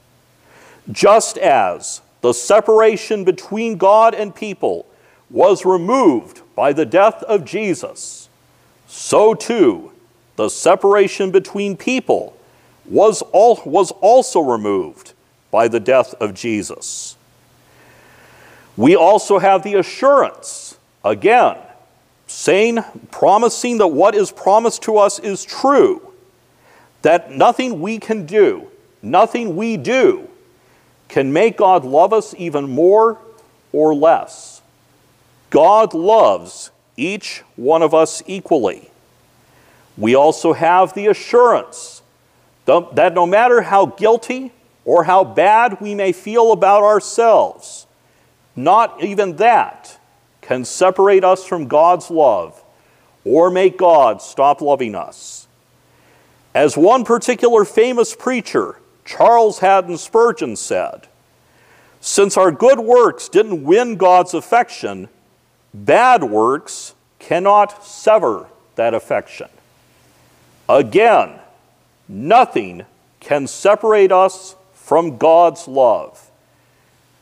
Just 0.90 1.38
as 1.38 2.00
the 2.20 2.32
separation 2.32 3.24
between 3.24 3.76
God 3.76 4.14
and 4.14 4.34
people 4.34 4.86
was 5.30 5.64
removed 5.64 6.40
by 6.56 6.72
the 6.72 6.86
death 6.86 7.22
of 7.24 7.44
Jesus, 7.44 8.28
so 8.86 9.34
too 9.34 9.92
the 10.38 10.48
separation 10.48 11.32
between 11.32 11.76
people 11.76 12.32
was, 12.88 13.24
was 13.32 13.90
also 14.00 14.38
removed 14.38 15.12
by 15.50 15.66
the 15.66 15.80
death 15.80 16.14
of 16.20 16.32
Jesus. 16.32 17.16
We 18.76 18.94
also 18.94 19.40
have 19.40 19.64
the 19.64 19.74
assurance, 19.74 20.78
again, 21.04 21.56
saying, 22.28 22.78
promising 23.10 23.78
that 23.78 23.88
what 23.88 24.14
is 24.14 24.30
promised 24.30 24.82
to 24.82 24.98
us 24.98 25.18
is 25.18 25.44
true, 25.44 26.12
that 27.02 27.32
nothing 27.32 27.80
we 27.80 27.98
can 27.98 28.24
do, 28.24 28.68
nothing 29.02 29.56
we 29.56 29.76
do, 29.76 30.28
can 31.08 31.32
make 31.32 31.56
God 31.56 31.84
love 31.84 32.12
us 32.12 32.32
even 32.38 32.70
more 32.70 33.18
or 33.72 33.92
less. 33.92 34.62
God 35.50 35.94
loves 35.94 36.70
each 36.96 37.42
one 37.56 37.82
of 37.82 37.92
us 37.92 38.22
equally 38.28 38.87
we 39.98 40.14
also 40.14 40.52
have 40.52 40.94
the 40.94 41.08
assurance 41.08 42.02
that 42.66 43.14
no 43.14 43.26
matter 43.26 43.62
how 43.62 43.86
guilty 43.86 44.52
or 44.84 45.04
how 45.04 45.24
bad 45.24 45.80
we 45.80 45.94
may 45.94 46.12
feel 46.12 46.52
about 46.52 46.82
ourselves, 46.82 47.86
not 48.54 49.02
even 49.02 49.36
that 49.36 49.98
can 50.40 50.64
separate 50.64 51.24
us 51.24 51.44
from 51.44 51.66
God's 51.66 52.10
love 52.10 52.62
or 53.24 53.50
make 53.50 53.76
God 53.76 54.22
stop 54.22 54.60
loving 54.60 54.94
us. 54.94 55.48
As 56.54 56.76
one 56.76 57.04
particular 57.04 57.64
famous 57.64 58.14
preacher, 58.14 58.76
Charles 59.04 59.58
Haddon 59.58 59.98
Spurgeon, 59.98 60.56
said, 60.56 61.08
Since 62.00 62.36
our 62.36 62.52
good 62.52 62.80
works 62.80 63.28
didn't 63.28 63.64
win 63.64 63.96
God's 63.96 64.34
affection, 64.34 65.08
bad 65.74 66.22
works 66.24 66.94
cannot 67.18 67.84
sever 67.84 68.46
that 68.76 68.94
affection. 68.94 69.48
Again, 70.68 71.38
nothing 72.08 72.84
can 73.20 73.46
separate 73.46 74.12
us 74.12 74.54
from 74.74 75.16
God's 75.16 75.66
love 75.66 76.30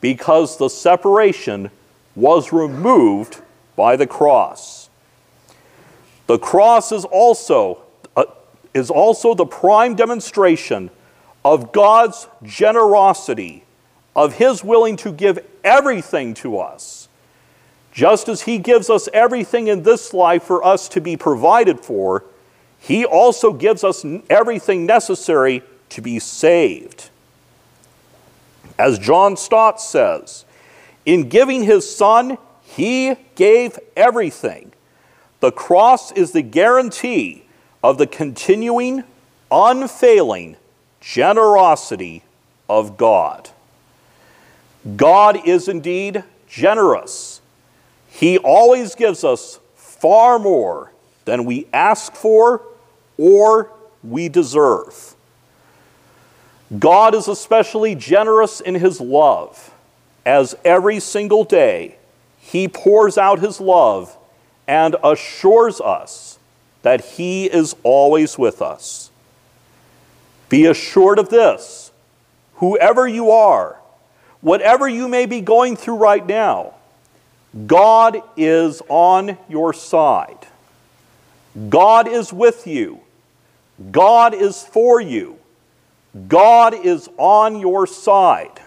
because 0.01 0.59
the 0.59 0.69
separation 0.69 1.71
was 2.15 2.53
removed 2.53 3.41
by 3.77 3.97
the 3.97 4.07
cross. 4.07 4.89
The 6.27 6.39
cross 6.39 6.91
is 6.91 7.05
also, 7.05 7.83
uh, 8.17 8.25
is 8.75 8.91
also 8.91 9.35
the 9.35 9.47
prime 9.47 9.95
demonstration 9.95 10.91
of 11.45 11.73
God's 11.73 12.27
generosity, 12.43 13.65
of 14.17 14.35
His 14.35 14.65
willing 14.65 14.97
to 14.97 15.13
give 15.13 15.39
everything 15.63 16.35
to 16.35 16.59
us. 16.59 17.09
Just 17.93 18.29
as 18.29 18.43
He 18.43 18.59
gives 18.59 18.91
us 18.91 19.09
everything 19.13 19.69
in 19.69 19.85
this 19.85 20.13
life 20.13 20.43
for 20.43 20.65
us 20.65 20.89
to 20.91 21.01
be 21.01 21.17
provided 21.17 21.81
for, 21.81 22.25
He 22.87 23.05
also 23.05 23.53
gives 23.53 23.83
us 23.83 24.07
everything 24.31 24.87
necessary 24.87 25.65
to 25.89 26.01
be 26.01 26.21
saved. 26.21 27.11
As 28.79 29.01
John 29.01 29.37
Stott 29.37 29.81
says, 29.81 30.45
in 31.05 31.29
giving 31.29 31.65
His 31.65 31.97
Son, 31.97 32.39
He 32.63 33.17
gave 33.35 33.77
everything. 33.97 34.71
The 35.41 35.51
cross 35.51 36.13
is 36.13 36.31
the 36.31 36.43
guarantee 36.43 37.43
of 37.83 37.99
the 37.99 38.07
continuing, 38.07 39.03
unfailing 39.51 40.55
generosity 41.01 42.23
of 42.69 42.97
God. 42.97 43.51
God 44.95 45.45
is 45.45 45.67
indeed 45.67 46.23
generous. 46.47 47.41
He 48.07 48.39
always 48.39 48.95
gives 48.95 49.25
us 49.25 49.59
far 49.75 50.39
more 50.39 50.93
than 51.25 51.45
we 51.45 51.67
ask 51.73 52.15
for 52.15 52.63
or 53.19 53.71
we 54.03 54.29
deserve. 54.29 55.15
God 56.79 57.15
is 57.15 57.29
especially 57.29 57.95
generous 57.95 58.61
in 58.61 58.75
His 58.75 59.01
love, 59.01 59.73
as 60.25 60.55
every 60.65 61.01
single 61.01 61.45
day 61.45 61.97
He 62.39 62.69
pours 62.69 63.17
out 63.17 63.39
His 63.39 63.61
love 63.61 64.17
and 64.67 64.97
assures 65.05 65.81
us 65.81 66.39
that 66.83 67.05
He 67.05 67.47
is 67.47 67.77
always 67.83 68.37
with 68.37 68.61
us. 68.61 69.11
Be 70.49 70.67
assured 70.67 71.19
of 71.19 71.29
this 71.29 71.93
whoever 72.55 73.07
you 73.07 73.31
are, 73.31 73.77
whatever 74.41 74.89
you 74.89 75.09
may 75.09 75.27
be 75.27 75.41
going 75.41 75.77
through 75.77 75.97
right 75.97 76.27
now, 76.27 76.75
God 77.67 78.23
is 78.37 78.83
on 78.89 79.39
your 79.49 79.73
side. 79.73 80.47
God 81.69 82.07
is 82.09 82.33
with 82.33 82.67
you. 82.67 83.01
God 83.91 84.35
is 84.35 84.63
for 84.63 85.01
you. 85.01 85.39
God 86.29 86.75
is 86.75 87.09
on 87.19 87.61
your 87.61 87.87
side. 87.87 88.61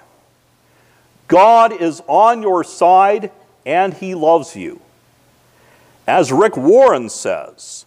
God 1.28 1.72
is 1.74 2.02
on 2.08 2.42
your 2.42 2.64
side 2.64 3.32
and 3.66 3.94
He 3.94 4.16
loves 4.16 4.56
you. 4.56 4.82
As 6.08 6.32
Rick 6.32 6.58
Warren 6.58 7.10
says, 7.10 7.86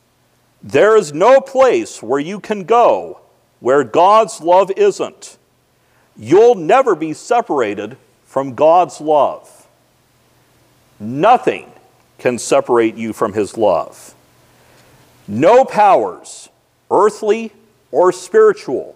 there 0.63 0.97
is 0.97 1.13
no 1.13 1.41
place 1.41 2.03
where 2.03 2.21
you 2.21 2.39
can 2.39 2.65
go 2.65 3.21
where 3.63 3.85
God's 3.85 4.41
love 4.41 4.71
isn't. 4.77 5.39
You'll 6.17 6.57
never 6.57 6.95
be 6.95 7.15
separated 7.15 7.97
from 8.27 8.55
God's 8.55 9.01
love. 9.01 9.69
Nothing 10.99 11.71
can 12.19 12.39
separate 12.39 12.97
you 12.97 13.13
from 13.13 13.33
His 13.33 13.57
love. 13.57 14.15
No 15.27 15.65
powers, 15.65 16.49
earthly 16.93 17.53
or 17.91 18.13
spiritual, 18.13 18.95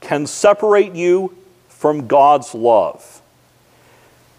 can 0.00 0.26
separate 0.26 0.94
you 0.94 1.34
from 1.68 2.06
God's 2.06 2.54
love. 2.54 3.22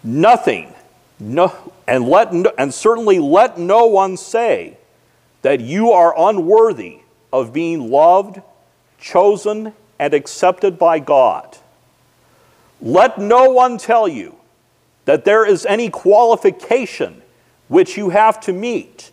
Nothing, 0.02 0.72
no, 1.18 1.52
and, 1.86 2.08
let, 2.08 2.32
and 2.58 2.72
certainly 2.72 3.18
let 3.18 3.58
no 3.58 3.86
one 3.86 4.16
say 4.16 4.78
that 5.42 5.60
you 5.60 5.90
are 5.90 6.14
unworthy 6.16 7.00
of 7.32 7.52
being 7.52 7.90
loved, 7.90 8.40
chosen, 8.98 9.72
and 9.98 10.14
accepted 10.14 10.78
by 10.78 10.98
God. 10.98 11.56
Let 12.80 13.18
no 13.18 13.50
one 13.50 13.78
tell 13.78 14.06
you 14.06 14.36
that 15.04 15.24
there 15.24 15.46
is 15.46 15.66
any 15.66 15.90
qualification 15.90 17.22
which 17.68 17.96
you 17.96 18.10
have 18.10 18.40
to 18.40 18.52
meet 18.52 19.10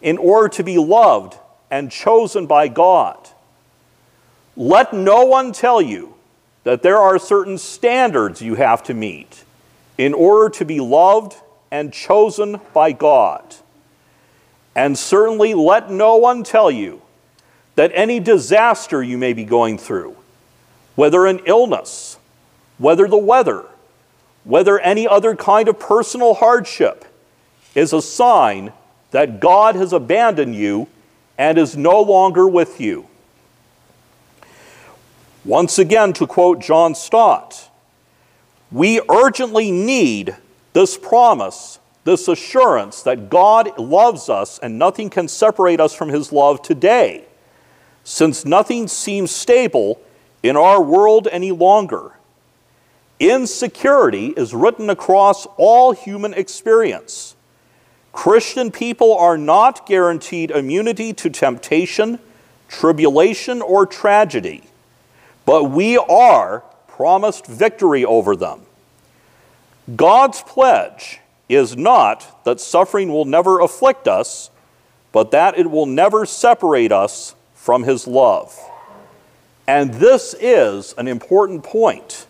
in 0.00 0.18
order 0.18 0.48
to 0.50 0.62
be 0.62 0.78
loved 0.78 1.36
and 1.72 1.90
chosen 1.90 2.44
by 2.44 2.68
God. 2.68 3.16
Let 4.56 4.92
no 4.92 5.24
one 5.24 5.52
tell 5.52 5.80
you 5.80 6.14
that 6.64 6.82
there 6.82 6.98
are 6.98 7.18
certain 7.18 7.56
standards 7.56 8.42
you 8.42 8.56
have 8.56 8.82
to 8.84 8.94
meet 8.94 9.42
in 9.96 10.12
order 10.12 10.50
to 10.50 10.66
be 10.66 10.80
loved 10.80 11.34
and 11.70 11.90
chosen 11.90 12.60
by 12.74 12.92
God. 12.92 13.56
And 14.76 14.98
certainly 14.98 15.54
let 15.54 15.90
no 15.90 16.16
one 16.16 16.44
tell 16.44 16.70
you 16.70 17.00
that 17.76 17.90
any 17.94 18.20
disaster 18.20 19.02
you 19.02 19.16
may 19.16 19.32
be 19.32 19.44
going 19.44 19.78
through, 19.78 20.14
whether 20.94 21.26
an 21.26 21.40
illness, 21.46 22.18
whether 22.76 23.08
the 23.08 23.16
weather, 23.16 23.64
whether 24.44 24.78
any 24.78 25.08
other 25.08 25.34
kind 25.34 25.68
of 25.68 25.80
personal 25.80 26.34
hardship, 26.34 27.06
is 27.74 27.94
a 27.94 28.02
sign 28.02 28.74
that 29.10 29.40
God 29.40 29.74
has 29.74 29.94
abandoned 29.94 30.54
you 30.54 30.86
and 31.38 31.58
is 31.58 31.76
no 31.76 32.00
longer 32.00 32.46
with 32.46 32.80
you. 32.80 33.08
Once 35.44 35.78
again, 35.78 36.12
to 36.12 36.26
quote 36.26 36.60
John 36.60 36.94
Stott, 36.94 37.68
we 38.70 39.00
urgently 39.10 39.70
need 39.70 40.36
this 40.72 40.96
promise, 40.96 41.78
this 42.04 42.28
assurance 42.28 43.02
that 43.02 43.28
God 43.28 43.78
loves 43.78 44.28
us 44.28 44.58
and 44.58 44.78
nothing 44.78 45.10
can 45.10 45.28
separate 45.28 45.80
us 45.80 45.94
from 45.94 46.08
his 46.08 46.32
love 46.32 46.62
today, 46.62 47.24
since 48.04 48.44
nothing 48.44 48.88
seems 48.88 49.30
stable 49.30 50.00
in 50.42 50.56
our 50.56 50.80
world 50.82 51.28
any 51.30 51.50
longer. 51.50 52.12
Insecurity 53.20 54.28
is 54.28 54.54
written 54.54 54.90
across 54.90 55.46
all 55.56 55.92
human 55.92 56.34
experience. 56.34 57.36
Christian 58.12 58.70
people 58.70 59.16
are 59.16 59.38
not 59.38 59.86
guaranteed 59.86 60.50
immunity 60.50 61.12
to 61.14 61.30
temptation, 61.30 62.18
tribulation, 62.68 63.62
or 63.62 63.86
tragedy 63.86 64.64
but 65.44 65.64
we 65.64 65.96
are 65.96 66.62
promised 66.86 67.46
victory 67.46 68.04
over 68.04 68.36
them. 68.36 68.60
God's 69.96 70.42
pledge 70.42 71.20
is 71.48 71.76
not 71.76 72.44
that 72.44 72.60
suffering 72.60 73.08
will 73.08 73.24
never 73.24 73.60
afflict 73.60 74.06
us, 74.06 74.50
but 75.10 75.30
that 75.32 75.58
it 75.58 75.70
will 75.70 75.86
never 75.86 76.24
separate 76.24 76.92
us 76.92 77.34
from 77.54 77.82
His 77.82 78.06
love. 78.06 78.58
And 79.66 79.94
this 79.94 80.34
is 80.40 80.94
an 80.96 81.08
important 81.08 81.64
point. 81.64 82.26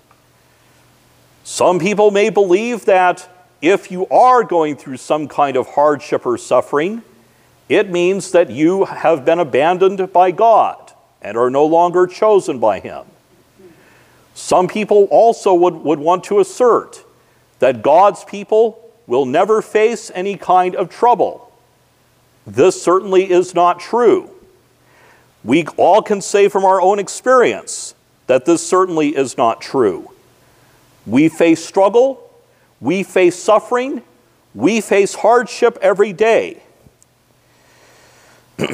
Some 1.45 1.79
people 1.79 2.11
may 2.11 2.31
believe 2.31 2.85
that 2.87 3.29
if 3.63 3.93
you 3.93 4.09
are 4.09 4.43
going 4.43 4.77
through 4.77 4.97
some 4.97 5.29
kind 5.29 5.57
of 5.57 5.69
hardship 5.69 6.27
or 6.27 6.37
suffering, 6.37 7.03
it 7.69 7.89
means 7.89 8.33
that 8.33 8.51
you 8.51 8.85
have 8.85 9.25
been 9.25 9.39
abandoned 9.39 10.13
by 10.13 10.33
God 10.33 10.93
and 11.23 11.39
are 11.39 11.49
no 11.49 11.65
longer 11.65 12.09
chosen 12.09 12.59
by 12.59 12.81
Him. 12.81 13.05
Some 14.35 14.67
people 14.67 15.05
also 15.05 15.55
would, 15.55 15.75
would 15.75 16.01
want 16.01 16.25
to 16.25 16.41
assert 16.41 17.05
that 17.61 17.83
God's 17.83 18.25
people 18.25 18.93
will 19.07 19.27
never 19.27 19.63
face 19.63 20.11
any 20.15 20.37
kind 20.37 20.75
of 20.75 20.91
trouble. 20.91 21.53
This 22.45 22.83
certainly 22.83 23.31
is 23.31 23.55
not 23.55 23.79
true. 23.79 24.31
We 25.45 25.67
all 25.77 26.03
can 26.03 26.21
say 26.21 26.49
from 26.49 26.65
our 26.65 26.81
own 26.81 26.99
experience 26.99 27.95
that 28.27 28.45
this 28.45 28.67
certainly 28.67 29.17
is 29.17 29.37
not 29.37 29.61
true. 29.61 30.11
We 31.07 31.29
face 31.29 31.65
struggle, 31.65 32.32
we 32.83 33.05
face 33.05 33.37
suffering, 33.37 34.03
we 34.55 34.81
face 34.81 35.15
hardship 35.15 35.79
every 35.81 36.13
day. 36.13 36.61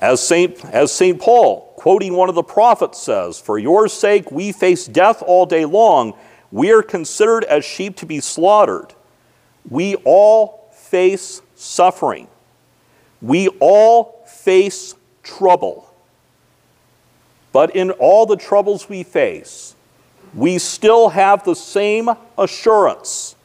As 0.00 0.20
St. 0.20 0.62
As 0.66 0.92
St. 0.92 1.18
Paul, 1.18 1.72
quoting 1.76 2.14
one 2.14 2.28
of 2.28 2.34
the 2.34 2.42
prophets, 2.42 3.00
says, 3.00 3.40
For 3.40 3.56
your 3.56 3.88
sake 3.88 4.32
we 4.32 4.50
face 4.50 4.86
death 4.86 5.22
all 5.22 5.46
day 5.46 5.64
long. 5.64 6.14
We 6.50 6.72
are 6.72 6.82
considered 6.82 7.44
as 7.44 7.64
sheep 7.64 7.96
to 7.96 8.06
be 8.06 8.20
slaughtered. 8.20 8.92
We 9.70 9.94
all 10.04 10.70
face 10.72 11.40
suffering. 11.54 12.28
We 13.22 13.48
all 13.60 14.24
face 14.26 14.94
trouble. 15.22 15.90
But 17.52 17.74
in 17.74 17.92
all 17.92 18.26
the 18.26 18.36
troubles 18.36 18.88
we 18.88 19.04
face, 19.04 19.73
we 20.34 20.58
still 20.58 21.10
have 21.10 21.44
the 21.44 21.54
same 21.54 22.10
assurance. 22.36 23.36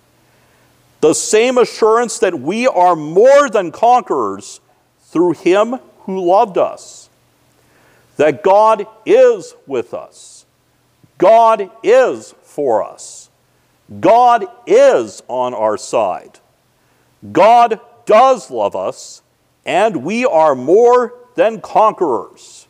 The 1.01 1.13
same 1.13 1.57
assurance 1.57 2.19
that 2.19 2.39
we 2.39 2.67
are 2.67 2.95
more 2.95 3.49
than 3.49 3.71
conquerors 3.71 4.59
through 5.01 5.33
Him 5.33 5.79
who 6.01 6.25
loved 6.25 6.57
us. 6.57 7.09
that 8.19 8.43
God 8.43 8.85
is 9.05 9.55
with 9.65 9.93
us. 9.93 10.45
God 11.17 11.71
is 11.83 12.35
for 12.43 12.83
us. 12.83 13.29
God 14.01 14.45
is 14.67 15.23
on 15.29 15.53
our 15.53 15.77
side. 15.77 16.37
God 17.31 17.79
does 18.05 18.51
love 18.51 18.75
us, 18.75 19.21
and 19.65 20.03
we 20.03 20.25
are 20.25 20.53
more 20.53 21.13
than 21.35 21.61
conquerors. 21.61 22.67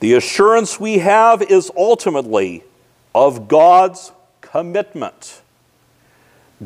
The 0.00 0.14
assurance 0.14 0.78
we 0.78 0.98
have 0.98 1.42
is 1.42 1.70
ultimately 1.76 2.62
of 3.14 3.48
God's 3.48 4.12
commitment. 4.40 5.42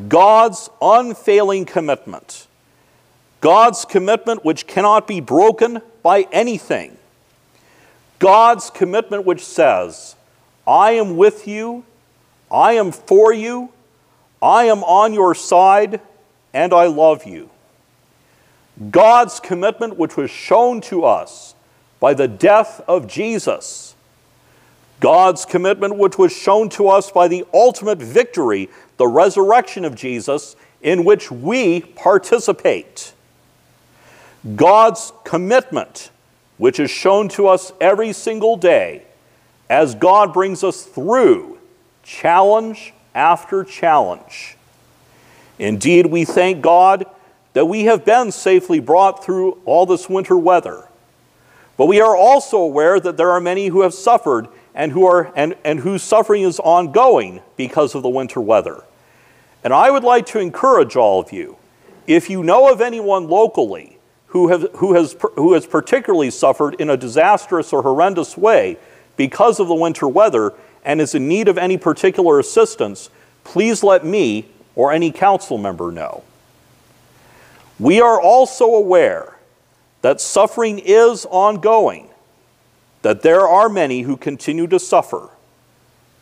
God's 0.07 0.69
unfailing 0.81 1.65
commitment. 1.65 2.47
God's 3.41 3.85
commitment 3.85 4.45
which 4.45 4.67
cannot 4.67 5.07
be 5.07 5.19
broken 5.19 5.81
by 6.01 6.27
anything. 6.31 6.97
God's 8.19 8.69
commitment 8.69 9.25
which 9.25 9.43
says, 9.43 10.15
I 10.65 10.91
am 10.91 11.17
with 11.17 11.47
you, 11.47 11.83
I 12.49 12.73
am 12.73 12.91
for 12.91 13.33
you, 13.33 13.73
I 14.41 14.65
am 14.65 14.83
on 14.83 15.13
your 15.13 15.35
side, 15.35 15.99
and 16.53 16.73
I 16.73 16.85
love 16.87 17.25
you. 17.25 17.49
God's 18.91 19.39
commitment 19.39 19.97
which 19.97 20.15
was 20.15 20.29
shown 20.31 20.81
to 20.81 21.03
us 21.03 21.52
by 22.03 22.13
the 22.13 22.27
death 22.27 22.81
of 22.85 23.07
Jesus. 23.07 23.95
God's 24.99 25.45
commitment 25.45 25.95
which 25.95 26.17
was 26.17 26.35
shown 26.35 26.67
to 26.71 26.89
us 26.89 27.09
by 27.09 27.29
the 27.29 27.45
ultimate 27.53 27.99
victory, 27.99 28.69
the 28.97 29.07
resurrection 29.07 29.85
of 29.85 29.95
Jesus, 29.95 30.57
in 30.81 31.05
which 31.05 31.31
we 31.31 31.79
participate. 31.79 33.13
God's 34.57 35.13
commitment, 35.23 36.09
which 36.57 36.77
is 36.77 36.91
shown 36.91 37.29
to 37.29 37.47
us 37.47 37.71
every 37.79 38.11
single 38.11 38.57
day 38.57 39.03
as 39.69 39.95
God 39.95 40.33
brings 40.33 40.61
us 40.61 40.83
through 40.83 41.57
challenge 42.03 42.93
after 43.15 43.63
challenge. 43.63 44.57
Indeed, 45.57 46.07
we 46.07 46.25
thank 46.25 46.61
God 46.61 47.05
that 47.53 47.67
we 47.67 47.85
have 47.85 48.03
been 48.03 48.33
safely 48.33 48.81
brought 48.81 49.23
through 49.23 49.61
all 49.63 49.85
this 49.85 50.09
winter 50.09 50.37
weather. 50.37 50.89
But 51.77 51.87
we 51.87 52.01
are 52.01 52.15
also 52.15 52.57
aware 52.57 52.99
that 52.99 53.17
there 53.17 53.31
are 53.31 53.41
many 53.41 53.67
who 53.67 53.81
have 53.81 53.93
suffered 53.93 54.47
and, 54.75 54.91
who 54.91 55.05
are, 55.05 55.31
and, 55.35 55.55
and 55.63 55.79
whose 55.79 56.03
suffering 56.03 56.43
is 56.43 56.59
ongoing 56.59 57.41
because 57.57 57.95
of 57.95 58.03
the 58.03 58.09
winter 58.09 58.41
weather. 58.41 58.83
And 59.63 59.73
I 59.73 59.89
would 59.89 60.03
like 60.03 60.25
to 60.27 60.39
encourage 60.39 60.95
all 60.95 61.21
of 61.21 61.31
you 61.31 61.57
if 62.05 62.29
you 62.29 62.43
know 62.43 62.71
of 62.71 62.81
anyone 62.81 63.27
locally 63.27 63.97
who, 64.27 64.49
have, 64.49 64.67
who, 64.75 64.93
has, 64.93 65.15
who 65.35 65.53
has 65.53 65.65
particularly 65.65 66.31
suffered 66.31 66.75
in 66.75 66.89
a 66.89 66.97
disastrous 66.97 67.71
or 67.71 67.81
horrendous 67.81 68.35
way 68.35 68.77
because 69.15 69.59
of 69.59 69.67
the 69.67 69.75
winter 69.75 70.07
weather 70.07 70.53
and 70.83 70.99
is 70.99 71.15
in 71.15 71.27
need 71.27 71.47
of 71.47 71.57
any 71.57 71.77
particular 71.77 72.39
assistance, 72.39 73.09
please 73.43 73.83
let 73.83 74.05
me 74.05 74.47
or 74.75 74.91
any 74.91 75.11
council 75.11 75.57
member 75.57 75.91
know. 75.91 76.23
We 77.79 78.01
are 78.01 78.19
also 78.19 78.65
aware 78.65 79.37
that 80.03 80.19
suffering 80.19 80.79
is 80.79 81.25
ongoing, 81.29 82.09
that 83.03 83.21
there 83.21 83.47
are 83.47 83.69
many 83.69 84.01
who 84.01 84.17
continue 84.17 84.67
to 84.67 84.77
suffer. 84.77 85.29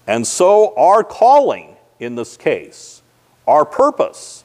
And 0.08 0.26
so, 0.26 0.76
our 0.78 1.04
calling 1.04 1.76
in 2.00 2.16
this 2.16 2.38
case, 2.38 3.02
our 3.48 3.66
purpose, 3.66 4.44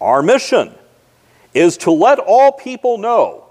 our 0.00 0.22
mission, 0.22 0.74
is 1.54 1.76
to 1.78 1.92
let 1.92 2.18
all 2.18 2.50
people 2.50 2.98
know 2.98 3.44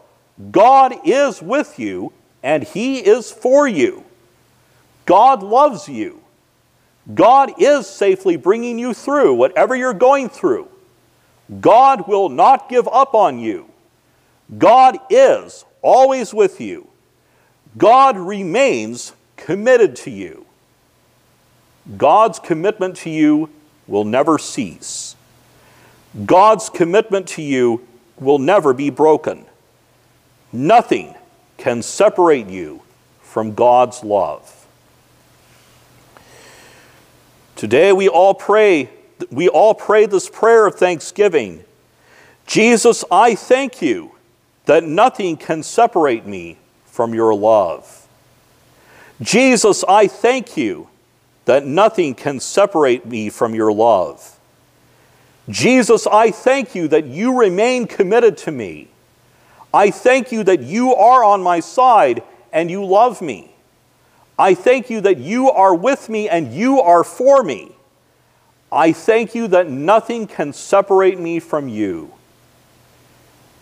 God 0.52 0.94
is 1.06 1.42
with 1.42 1.80
you 1.80 2.12
and 2.44 2.64
He 2.64 3.00
is 3.00 3.32
for 3.32 3.66
you. 3.66 4.04
God 5.06 5.42
loves 5.42 5.88
you. 5.88 6.22
God 7.14 7.54
is 7.60 7.88
safely 7.88 8.36
bringing 8.36 8.78
you 8.78 8.94
through 8.94 9.36
whatever 9.36 9.74
you're 9.74 9.94
going 9.94 10.28
through. 10.28 10.68
God 11.62 12.10
will 12.10 12.28
not 12.28 12.68
give 12.68 12.90
up 12.90 13.14
on 13.14 13.40
you. 13.40 13.70
God 14.58 14.98
is 15.10 15.66
always 15.82 16.34
with 16.34 16.60
you. 16.62 16.88
God 17.78 18.18
remains 18.18 19.14
committed 19.36 19.96
to 19.98 20.12
you. 20.12 20.46
God's 21.98 22.40
commitment 22.40 22.98
to 22.98 23.10
you 23.10 23.50
will 23.88 24.06
never 24.06 24.38
cease. 24.38 25.16
God's 26.26 26.70
commitment 26.70 27.28
to 27.30 27.42
you 27.42 27.86
will 28.18 28.40
never 28.40 28.74
be 28.74 28.90
broken. 28.90 29.46
Nothing 30.52 31.16
can 31.58 31.82
separate 31.82 32.48
you 32.48 32.82
from 33.22 33.54
God's 33.56 34.04
love. 34.04 34.68
Today 37.56 37.92
we 37.92 38.08
all 38.08 38.34
pray 38.34 38.90
we 39.32 39.48
all 39.48 39.74
pray 39.74 40.06
this 40.06 40.30
prayer 40.30 40.66
of 40.66 40.76
thanksgiving. 40.76 41.64
Jesus, 42.46 43.06
I 43.10 43.36
thank 43.36 43.82
you 43.82 44.14
that 44.66 44.84
nothing 44.84 45.38
can 45.38 45.64
separate 45.64 46.26
me 46.26 46.58
from 46.86 47.14
your 47.14 47.34
love. 47.34 48.08
Jesus, 49.22 49.84
I 49.88 50.08
thank 50.08 50.58
you 50.58 50.90
that 51.46 51.66
nothing 51.66 52.16
can 52.16 52.40
separate 52.40 53.06
me 53.06 53.30
from 53.30 53.54
your 53.54 53.72
love. 53.72 54.40
Jesus, 55.50 56.08
I 56.08 56.32
thank 56.32 56.74
you 56.74 56.88
that 56.88 57.06
you 57.06 57.38
remain 57.38 57.86
committed 57.86 58.38
to 58.40 58.52
me. 58.52 58.88
I 59.74 59.92
thank 59.92 60.32
you 60.32 60.44
that 60.44 60.62
you 60.62 60.96
are 60.96 61.24
on 61.24 61.42
my 61.42 61.60
side 61.60 62.24
and 62.54 62.72
you 62.72 62.86
love 62.86 63.22
me. 63.22 63.52
I 64.38 64.54
thank 64.54 64.90
you 64.90 65.02
that 65.02 65.18
you 65.18 65.50
are 65.50 65.76
with 65.76 66.10
me 66.10 66.30
and 66.30 66.54
you 66.54 66.80
are 66.80 67.04
for 67.04 67.44
me. 67.44 67.72
I 68.72 68.92
thank 68.92 69.36
you 69.36 69.48
that 69.50 69.70
nothing 69.70 70.28
can 70.28 70.54
separate 70.54 71.20
me 71.20 71.40
from 71.40 71.68
you. 71.68 72.12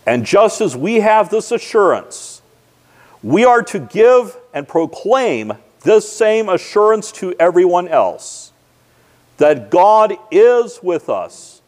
And 0.05 0.25
just 0.25 0.61
as 0.61 0.75
we 0.75 0.95
have 0.95 1.29
this 1.29 1.51
assurance, 1.51 2.41
we 3.21 3.45
are 3.45 3.61
to 3.63 3.79
give 3.79 4.35
and 4.53 4.67
proclaim 4.67 5.53
this 5.81 6.11
same 6.11 6.49
assurance 6.49 7.11
to 7.13 7.33
everyone 7.39 7.87
else 7.87 8.51
that 9.37 9.69
God 9.69 10.15
is 10.29 10.79
with 10.83 11.09
us 11.09 11.61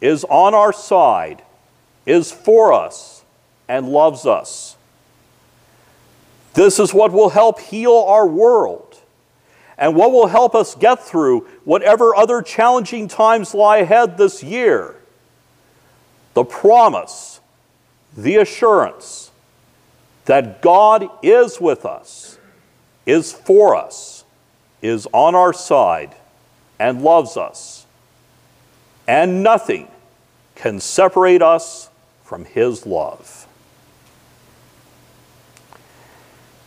is 0.00 0.24
on 0.24 0.54
our 0.54 0.72
side, 0.72 1.42
is 2.06 2.30
for 2.30 2.72
us, 2.72 3.24
and 3.68 3.88
loves 3.88 4.26
us. 4.26 4.76
This 6.54 6.78
is 6.78 6.94
what 6.94 7.12
will 7.12 7.28
help 7.28 7.60
heal 7.60 8.04
our 8.06 8.26
world 8.26 9.00
and 9.76 9.94
what 9.94 10.10
will 10.10 10.26
help 10.26 10.54
us 10.54 10.74
get 10.74 11.04
through 11.04 11.46
whatever 11.64 12.14
other 12.14 12.42
challenging 12.42 13.06
times 13.06 13.54
lie 13.54 13.78
ahead 13.78 14.18
this 14.18 14.42
year. 14.42 14.96
The 16.34 16.44
promise, 16.44 17.37
the 18.16 18.36
assurance 18.36 19.30
that 20.24 20.60
God 20.60 21.08
is 21.22 21.60
with 21.60 21.84
us, 21.84 22.38
is 23.06 23.32
for 23.32 23.74
us, 23.74 24.24
is 24.82 25.06
on 25.12 25.34
our 25.34 25.52
side, 25.52 26.14
and 26.78 27.02
loves 27.02 27.36
us 27.36 27.86
and 29.08 29.42
nothing 29.42 29.88
can 30.54 30.78
separate 30.78 31.40
us 31.40 31.88
from 32.22 32.44
His 32.44 32.84
love. 32.84 33.46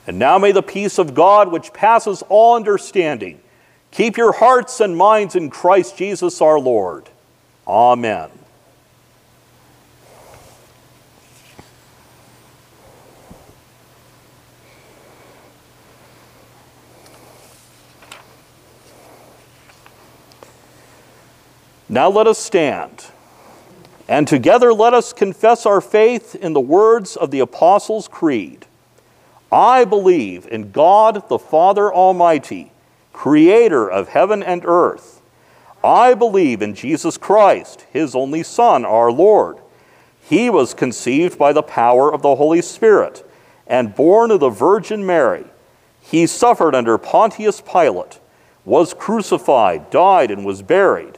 And 0.08 0.18
now 0.18 0.40
may 0.40 0.52
the 0.52 0.64
peace 0.64 0.98
of 0.98 1.14
God, 1.14 1.52
which 1.52 1.72
passes 1.72 2.24
all 2.28 2.56
understanding, 2.56 3.40
keep 3.92 4.18
your 4.18 4.34
hearts 4.34 4.82
and 4.82 4.98
minds 4.98 5.36
in 5.36 5.52
Christ 5.52 5.96
Jesus 5.96 6.42
our 6.42 6.60
Lord. 6.60 7.08
Amen. 7.68 8.30
Now 21.94 22.10
let 22.10 22.26
us 22.26 22.40
stand, 22.40 23.08
and 24.08 24.26
together 24.26 24.74
let 24.74 24.94
us 24.94 25.12
confess 25.12 25.66
our 25.66 25.82
faith 25.82 26.36
in 26.36 26.54
the 26.54 26.62
words 26.62 27.18
of 27.18 27.32
the 27.32 27.42
Apostles' 27.42 28.08
Creed. 28.08 28.66
I 29.52 29.84
believe 29.84 30.48
in 30.48 30.72
God 30.72 31.28
the 31.28 31.38
Father 31.38 31.94
Almighty, 31.94 32.72
creator 33.12 33.92
of 33.92 34.08
heaven 34.08 34.42
and 34.42 34.64
earth. 34.64 35.22
I 35.84 36.14
believe 36.14 36.62
in 36.62 36.76
Jesus 36.76 37.18
Christ, 37.18 37.86
his 37.92 38.16
only 38.16 38.42
Son, 38.42 38.86
our 38.86 39.12
Lord. 39.12 39.58
He 40.22 40.50
was 40.50 40.74
conceived 40.74 41.38
by 41.38 41.52
the 41.52 41.62
power 41.62 42.14
of 42.14 42.22
the 42.22 42.36
Holy 42.36 42.62
Spirit 42.62 43.30
and 43.68 43.94
born 43.94 44.32
of 44.32 44.40
the 44.40 44.50
Virgin 44.50 45.06
Mary. 45.06 45.44
He 46.00 46.26
suffered 46.26 46.74
under 46.74 46.98
Pontius 46.98 47.60
Pilate, 47.60 48.22
was 48.64 48.94
crucified, 48.94 49.90
died, 49.90 50.32
and 50.32 50.46
was 50.46 50.62
buried 50.62 51.18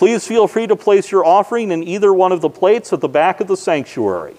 Please 0.00 0.26
feel 0.26 0.48
free 0.48 0.66
to 0.66 0.76
place 0.76 1.10
your 1.10 1.26
offering 1.26 1.70
in 1.70 1.86
either 1.86 2.10
one 2.10 2.32
of 2.32 2.40
the 2.40 2.48
plates 2.48 2.90
at 2.90 3.02
the 3.02 3.08
back 3.08 3.38
of 3.38 3.48
the 3.48 3.56
sanctuary. 3.56 4.34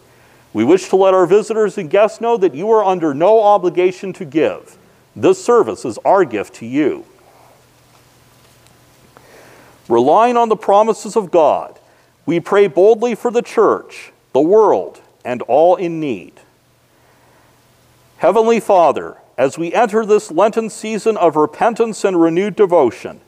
We 0.54 0.64
wish 0.64 0.90
to 0.90 0.96
let 0.96 1.14
our 1.14 1.28
visitors 1.28 1.78
and 1.78 1.88
guests 1.88 2.20
know 2.20 2.36
that 2.38 2.56
you 2.56 2.72
are 2.72 2.84
under 2.84 3.14
no 3.14 3.40
obligation 3.40 4.12
to 4.14 4.26
give. 4.26 4.76
This 5.16 5.46
service 5.46 5.86
is 5.86 6.00
our 6.00 6.26
gift 6.26 6.56
to 6.56 6.66
you. 6.66 7.06
Relying 9.88 10.36
on 10.36 10.50
the 10.50 10.56
promises 10.56 11.16
of 11.16 11.30
God, 11.30 11.78
we 12.26 12.40
pray 12.40 12.66
boldly 12.66 13.14
for 13.14 13.30
the 13.30 13.44
church, 13.44 14.12
the 14.34 14.42
world, 14.42 15.00
and 15.24 15.44
all 15.44 15.76
in 15.76 16.00
need. 16.00 16.34
Heavenly 18.18 18.60
Father, 18.60 19.18
as 19.38 19.60
we 19.60 19.72
enter 19.76 20.08
this 20.08 20.32
Lenten 20.32 20.72
season 20.72 21.18
of 21.18 21.36
repentance 21.36 22.04
and 22.04 22.20
renewed 22.20 22.56
devotion, 22.56 23.22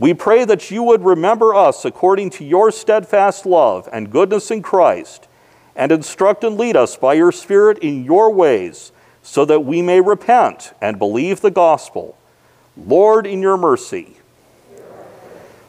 we 0.00 0.14
pray 0.14 0.46
that 0.46 0.70
you 0.70 0.82
would 0.82 1.04
remember 1.04 1.54
us 1.54 1.84
according 1.84 2.30
to 2.30 2.42
your 2.42 2.72
steadfast 2.72 3.44
love 3.44 3.86
and 3.92 4.10
goodness 4.10 4.50
in 4.50 4.62
Christ, 4.62 5.28
and 5.76 5.92
instruct 5.92 6.42
and 6.42 6.56
lead 6.56 6.74
us 6.74 6.96
by 6.96 7.12
your 7.12 7.30
Spirit 7.30 7.78
in 7.80 8.02
your 8.04 8.32
ways, 8.32 8.92
so 9.22 9.44
that 9.44 9.60
we 9.60 9.82
may 9.82 10.00
repent 10.00 10.72
and 10.80 10.98
believe 10.98 11.42
the 11.42 11.50
gospel. 11.50 12.16
Lord, 12.78 13.26
in 13.26 13.42
your 13.42 13.58
mercy. 13.58 14.16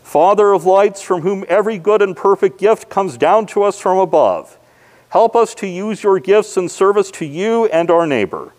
Father 0.02 0.54
of 0.54 0.65
lights, 0.65 1.02
from 1.02 1.24
whom 1.24 1.44
every 1.50 1.78
good 1.78 2.02
and 2.02 2.15
perfect 2.15 2.58
gift 2.58 2.89
comes 2.89 3.17
down 3.17 3.48
to 3.48 3.63
us 3.63 3.80
from 3.80 3.98
above, 3.98 4.58
help 5.10 5.36
us 5.36 5.54
to 5.56 5.67
use 5.67 6.04
your 6.04 6.20
gifts 6.20 6.56
in 6.56 6.70
service 6.70 7.12
to 7.12 7.26
you 7.26 7.65
and 7.65 7.91
our 7.91 8.08
neighbor. 8.08 8.54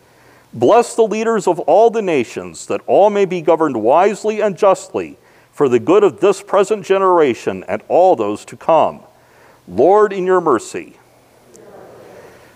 Bless 0.53 0.95
the 0.95 1.07
leaders 1.07 1.49
of 1.49 1.61
all 1.61 1.89
the 1.89 2.03
nations, 2.03 2.67
that 2.67 2.83
all 2.87 3.09
may 3.09 3.25
be 3.25 3.41
governed 3.41 3.83
wisely 3.83 4.43
and 4.43 4.55
justly 4.59 5.17
for 5.53 5.69
the 5.69 5.79
good 5.79 6.03
of 6.03 6.21
this 6.21 6.43
present 6.43 6.85
generation 6.85 7.65
and 7.69 7.83
all 7.89 8.17
those 8.17 8.45
to 8.47 8.57
come. 8.57 9.01
Lord, 9.69 10.13
in 10.13 10.27
your 10.27 10.41
mercy. 10.41 10.97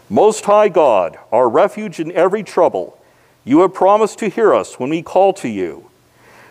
Most 0.09 0.45
High 0.45 0.69
God, 0.69 1.19
our 1.31 1.49
refuge 1.49 2.01
in 2.01 2.13
every 2.13 2.43
trouble, 2.43 2.99
you 3.45 3.61
have 3.61 3.75
promised 3.75 4.19
to 4.21 4.29
hear 4.29 4.55
us 4.55 4.79
when 4.79 4.91
we 4.91 5.03
call 5.03 5.33
to 5.35 5.49
you. 5.49 5.91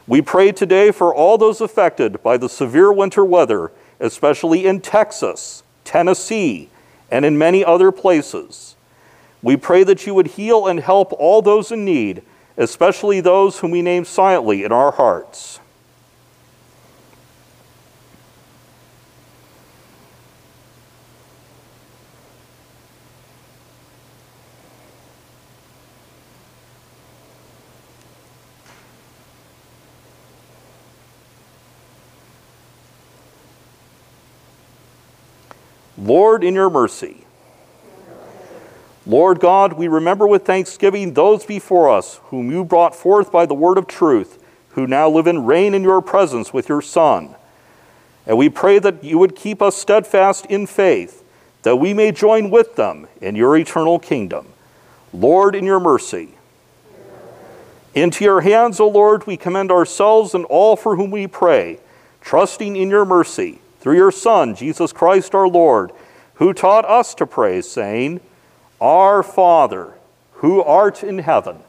We 0.08 0.22
pray 0.22 0.52
today 0.52 0.92
for 0.92 1.14
all 1.14 1.38
those 1.38 1.62
affected 1.62 2.22
by 2.22 2.38
the 2.38 2.50
severe 2.50 2.92
winter 2.92 3.26
weather, 3.26 3.72
especially 4.00 4.66
in 4.66 4.82
Texas, 4.82 5.64
Tennessee, 5.84 6.70
and 7.10 7.26
in 7.26 7.38
many 7.38 7.66
other 7.66 7.92
places. 7.92 8.76
We 9.42 9.58
pray 9.58 9.84
that 9.84 10.06
you 10.06 10.14
would 10.14 10.28
heal 10.28 10.68
and 10.68 10.80
help 10.80 11.12
all 11.14 11.42
those 11.42 11.72
in 11.72 11.86
need, 11.86 12.24
especially 12.58 13.20
those 13.20 13.60
whom 13.60 13.72
we 13.72 13.82
name 13.82 14.06
silently 14.06 14.64
in 14.64 14.72
our 14.72 14.92
hearts. 14.92 15.60
Lord, 35.98 36.44
in 36.44 36.56
your 36.56 36.70
mercy. 36.70 37.26
Lord 39.08 39.40
God, 39.40 39.74
we 39.74 39.88
remember 39.88 40.28
with 40.28 40.46
thanksgiving 40.46 41.14
those 41.14 41.46
before 41.46 41.90
us 41.90 42.20
whom 42.26 42.52
you 42.52 42.66
brought 42.66 42.96
forth 42.96 43.32
by 43.32 43.46
the 43.46 43.54
word 43.54 43.78
of 43.78 43.88
truth, 43.88 44.44
who 44.70 44.88
now 44.88 45.10
live 45.10 45.28
and 45.28 45.48
reign 45.48 45.74
in 45.74 45.84
your 45.84 46.02
presence 46.02 46.52
with 46.52 46.68
your 46.68 46.82
Son. 46.82 47.36
And 48.26 48.38
we 48.38 48.50
pray 48.50 48.80
that 48.80 49.04
you 49.04 49.20
would 49.20 49.36
keep 49.36 49.62
us 49.62 49.78
steadfast 49.78 50.48
in 50.48 50.66
faith, 50.66 51.24
that 51.62 51.76
we 51.78 51.94
may 51.94 52.12
join 52.12 52.50
with 52.50 52.76
them 52.76 53.08
in 53.22 53.36
your 53.36 53.56
eternal 53.56 54.00
kingdom. 54.00 54.48
Lord, 55.14 55.56
in 55.56 55.66
your 55.66 55.80
mercy. 55.80 56.30
Into 57.94 58.26
your 58.26 58.42
hands, 58.42 58.80
O 58.80 58.90
Lord, 58.90 59.26
we 59.28 59.38
commend 59.38 59.72
ourselves 59.72 60.34
and 60.34 60.44
all 60.46 60.76
for 60.76 60.98
whom 60.98 61.12
we 61.12 61.28
pray, 61.28 61.80
trusting 62.20 62.76
in 62.76 62.90
your 62.90 63.06
mercy 63.06 63.62
through 63.86 63.98
your 63.98 64.12
Son, 64.12 64.56
Jesus 64.56 64.92
Christ 64.92 65.36
our 65.36 65.48
Lord, 65.48 65.92
who 66.34 66.54
taught 66.54 66.86
us 66.86 67.14
to 67.14 67.28
pray, 67.28 67.62
saying, 67.62 68.20
Our 68.82 69.22
Father, 69.22 69.94
who 70.38 70.64
art 70.64 71.04
in 71.04 71.20
heaven, 71.20 71.60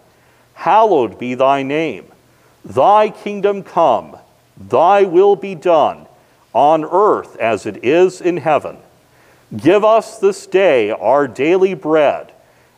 hallowed 0.54 1.18
be 1.18 1.34
thy 1.34 1.62
name. 1.62 2.06
Thy 2.64 3.10
kingdom 3.10 3.62
come, 3.62 4.16
thy 4.56 5.02
will 5.02 5.36
be 5.36 5.54
done, 5.54 6.06
on 6.54 6.86
earth 6.86 7.36
as 7.36 7.66
it 7.66 7.84
is 7.84 8.22
in 8.22 8.38
heaven. 8.38 8.78
Give 9.54 9.84
us 9.84 10.18
this 10.18 10.46
day 10.46 10.92
our 10.92 11.28
daily 11.28 11.74
bread, 11.74 12.32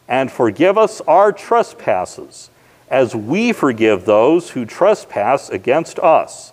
and 0.09 0.33
forgive 0.33 0.77
us 0.77 1.01
our 1.03 1.31
trespasses, 1.31 2.51
as 2.91 3.15
we 3.15 3.53
forgive 3.53 4.05
those 4.05 4.51
who 4.51 4.65
trespass 4.65 5.49
against 5.49 6.01
us. 6.01 6.53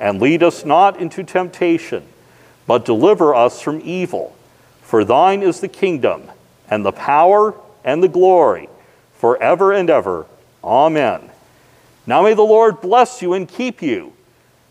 And 0.00 0.20
lead 0.20 0.42
us 0.42 0.64
not 0.64 1.00
into 1.00 1.22
temptation 1.22 2.08
but 2.66 2.84
deliver 2.84 3.34
us 3.34 3.60
from 3.60 3.80
evil. 3.84 4.34
For 4.82 5.04
thine 5.04 5.42
is 5.42 5.60
the 5.60 5.68
kingdom, 5.68 6.30
and 6.68 6.84
the 6.84 6.92
power, 6.92 7.54
and 7.84 8.02
the 8.02 8.08
glory, 8.08 8.68
forever 9.18 9.72
and 9.72 9.90
ever. 9.90 10.26
Amen. 10.62 11.30
Now 12.06 12.22
may 12.22 12.34
the 12.34 12.42
Lord 12.42 12.80
bless 12.80 13.22
you 13.22 13.32
and 13.32 13.48
keep 13.48 13.82
you. 13.82 14.12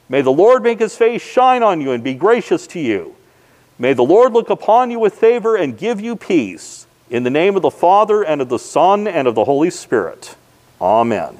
May 0.10 0.22
the 0.22 0.32
Lord 0.32 0.64
make 0.64 0.80
his 0.80 0.96
face 0.96 1.22
shine 1.22 1.64
on 1.64 1.82
you 1.82 1.92
and 1.92 2.04
be 2.04 2.14
gracious 2.14 2.68
to 2.68 2.80
you. 2.80 3.16
May 3.80 3.94
the 3.94 4.04
Lord 4.04 4.34
look 4.34 4.50
upon 4.50 4.92
you 4.92 5.00
with 5.00 5.16
favor 5.16 5.56
and 5.56 5.78
give 5.78 6.00
you 6.00 6.16
peace. 6.16 6.86
In 7.10 7.24
the 7.24 7.30
name 7.30 7.56
of 7.56 7.62
the 7.62 7.72
Father, 7.72 8.24
and 8.24 8.42
of 8.42 8.50
the 8.50 8.60
Son, 8.60 9.08
and 9.08 9.28
of 9.28 9.36
the 9.36 9.46
Holy 9.46 9.70
Spirit. 9.70 10.36
Amen. 10.80 11.40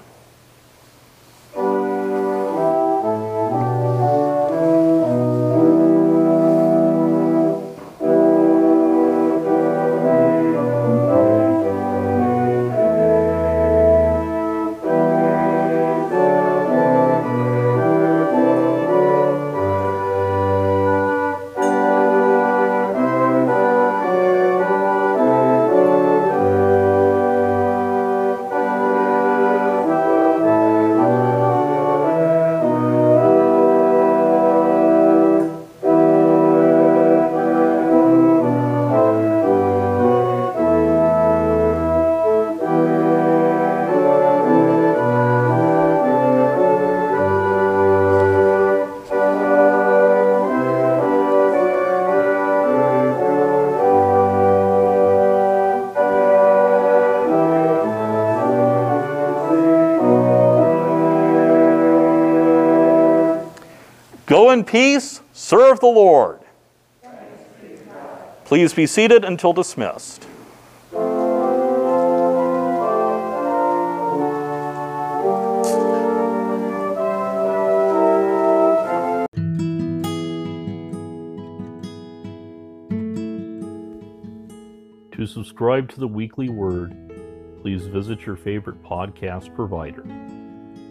Go 64.34 64.50
in 64.50 64.64
peace, 64.64 65.22
serve 65.32 65.80
the 65.80 65.86
Lord. 65.86 66.40
Please 68.46 68.74
be 68.74 68.88
seated 68.88 69.24
until 69.24 69.54
dismissed. 69.54 70.26
To 85.12 85.28
subscribe 85.28 85.90
to 85.90 86.00
the 86.00 86.08
weekly 86.08 86.50
word, 86.50 86.96
please 87.62 87.86
visit 87.86 88.26
your 88.26 88.36
favorite 88.36 88.82
podcast 88.82 89.54
provider. 89.54 90.04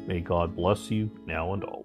May 0.06 0.20
God 0.20 0.54
bless 0.54 0.92
you 0.92 1.10
now 1.26 1.54
and 1.54 1.64
always. 1.64 1.81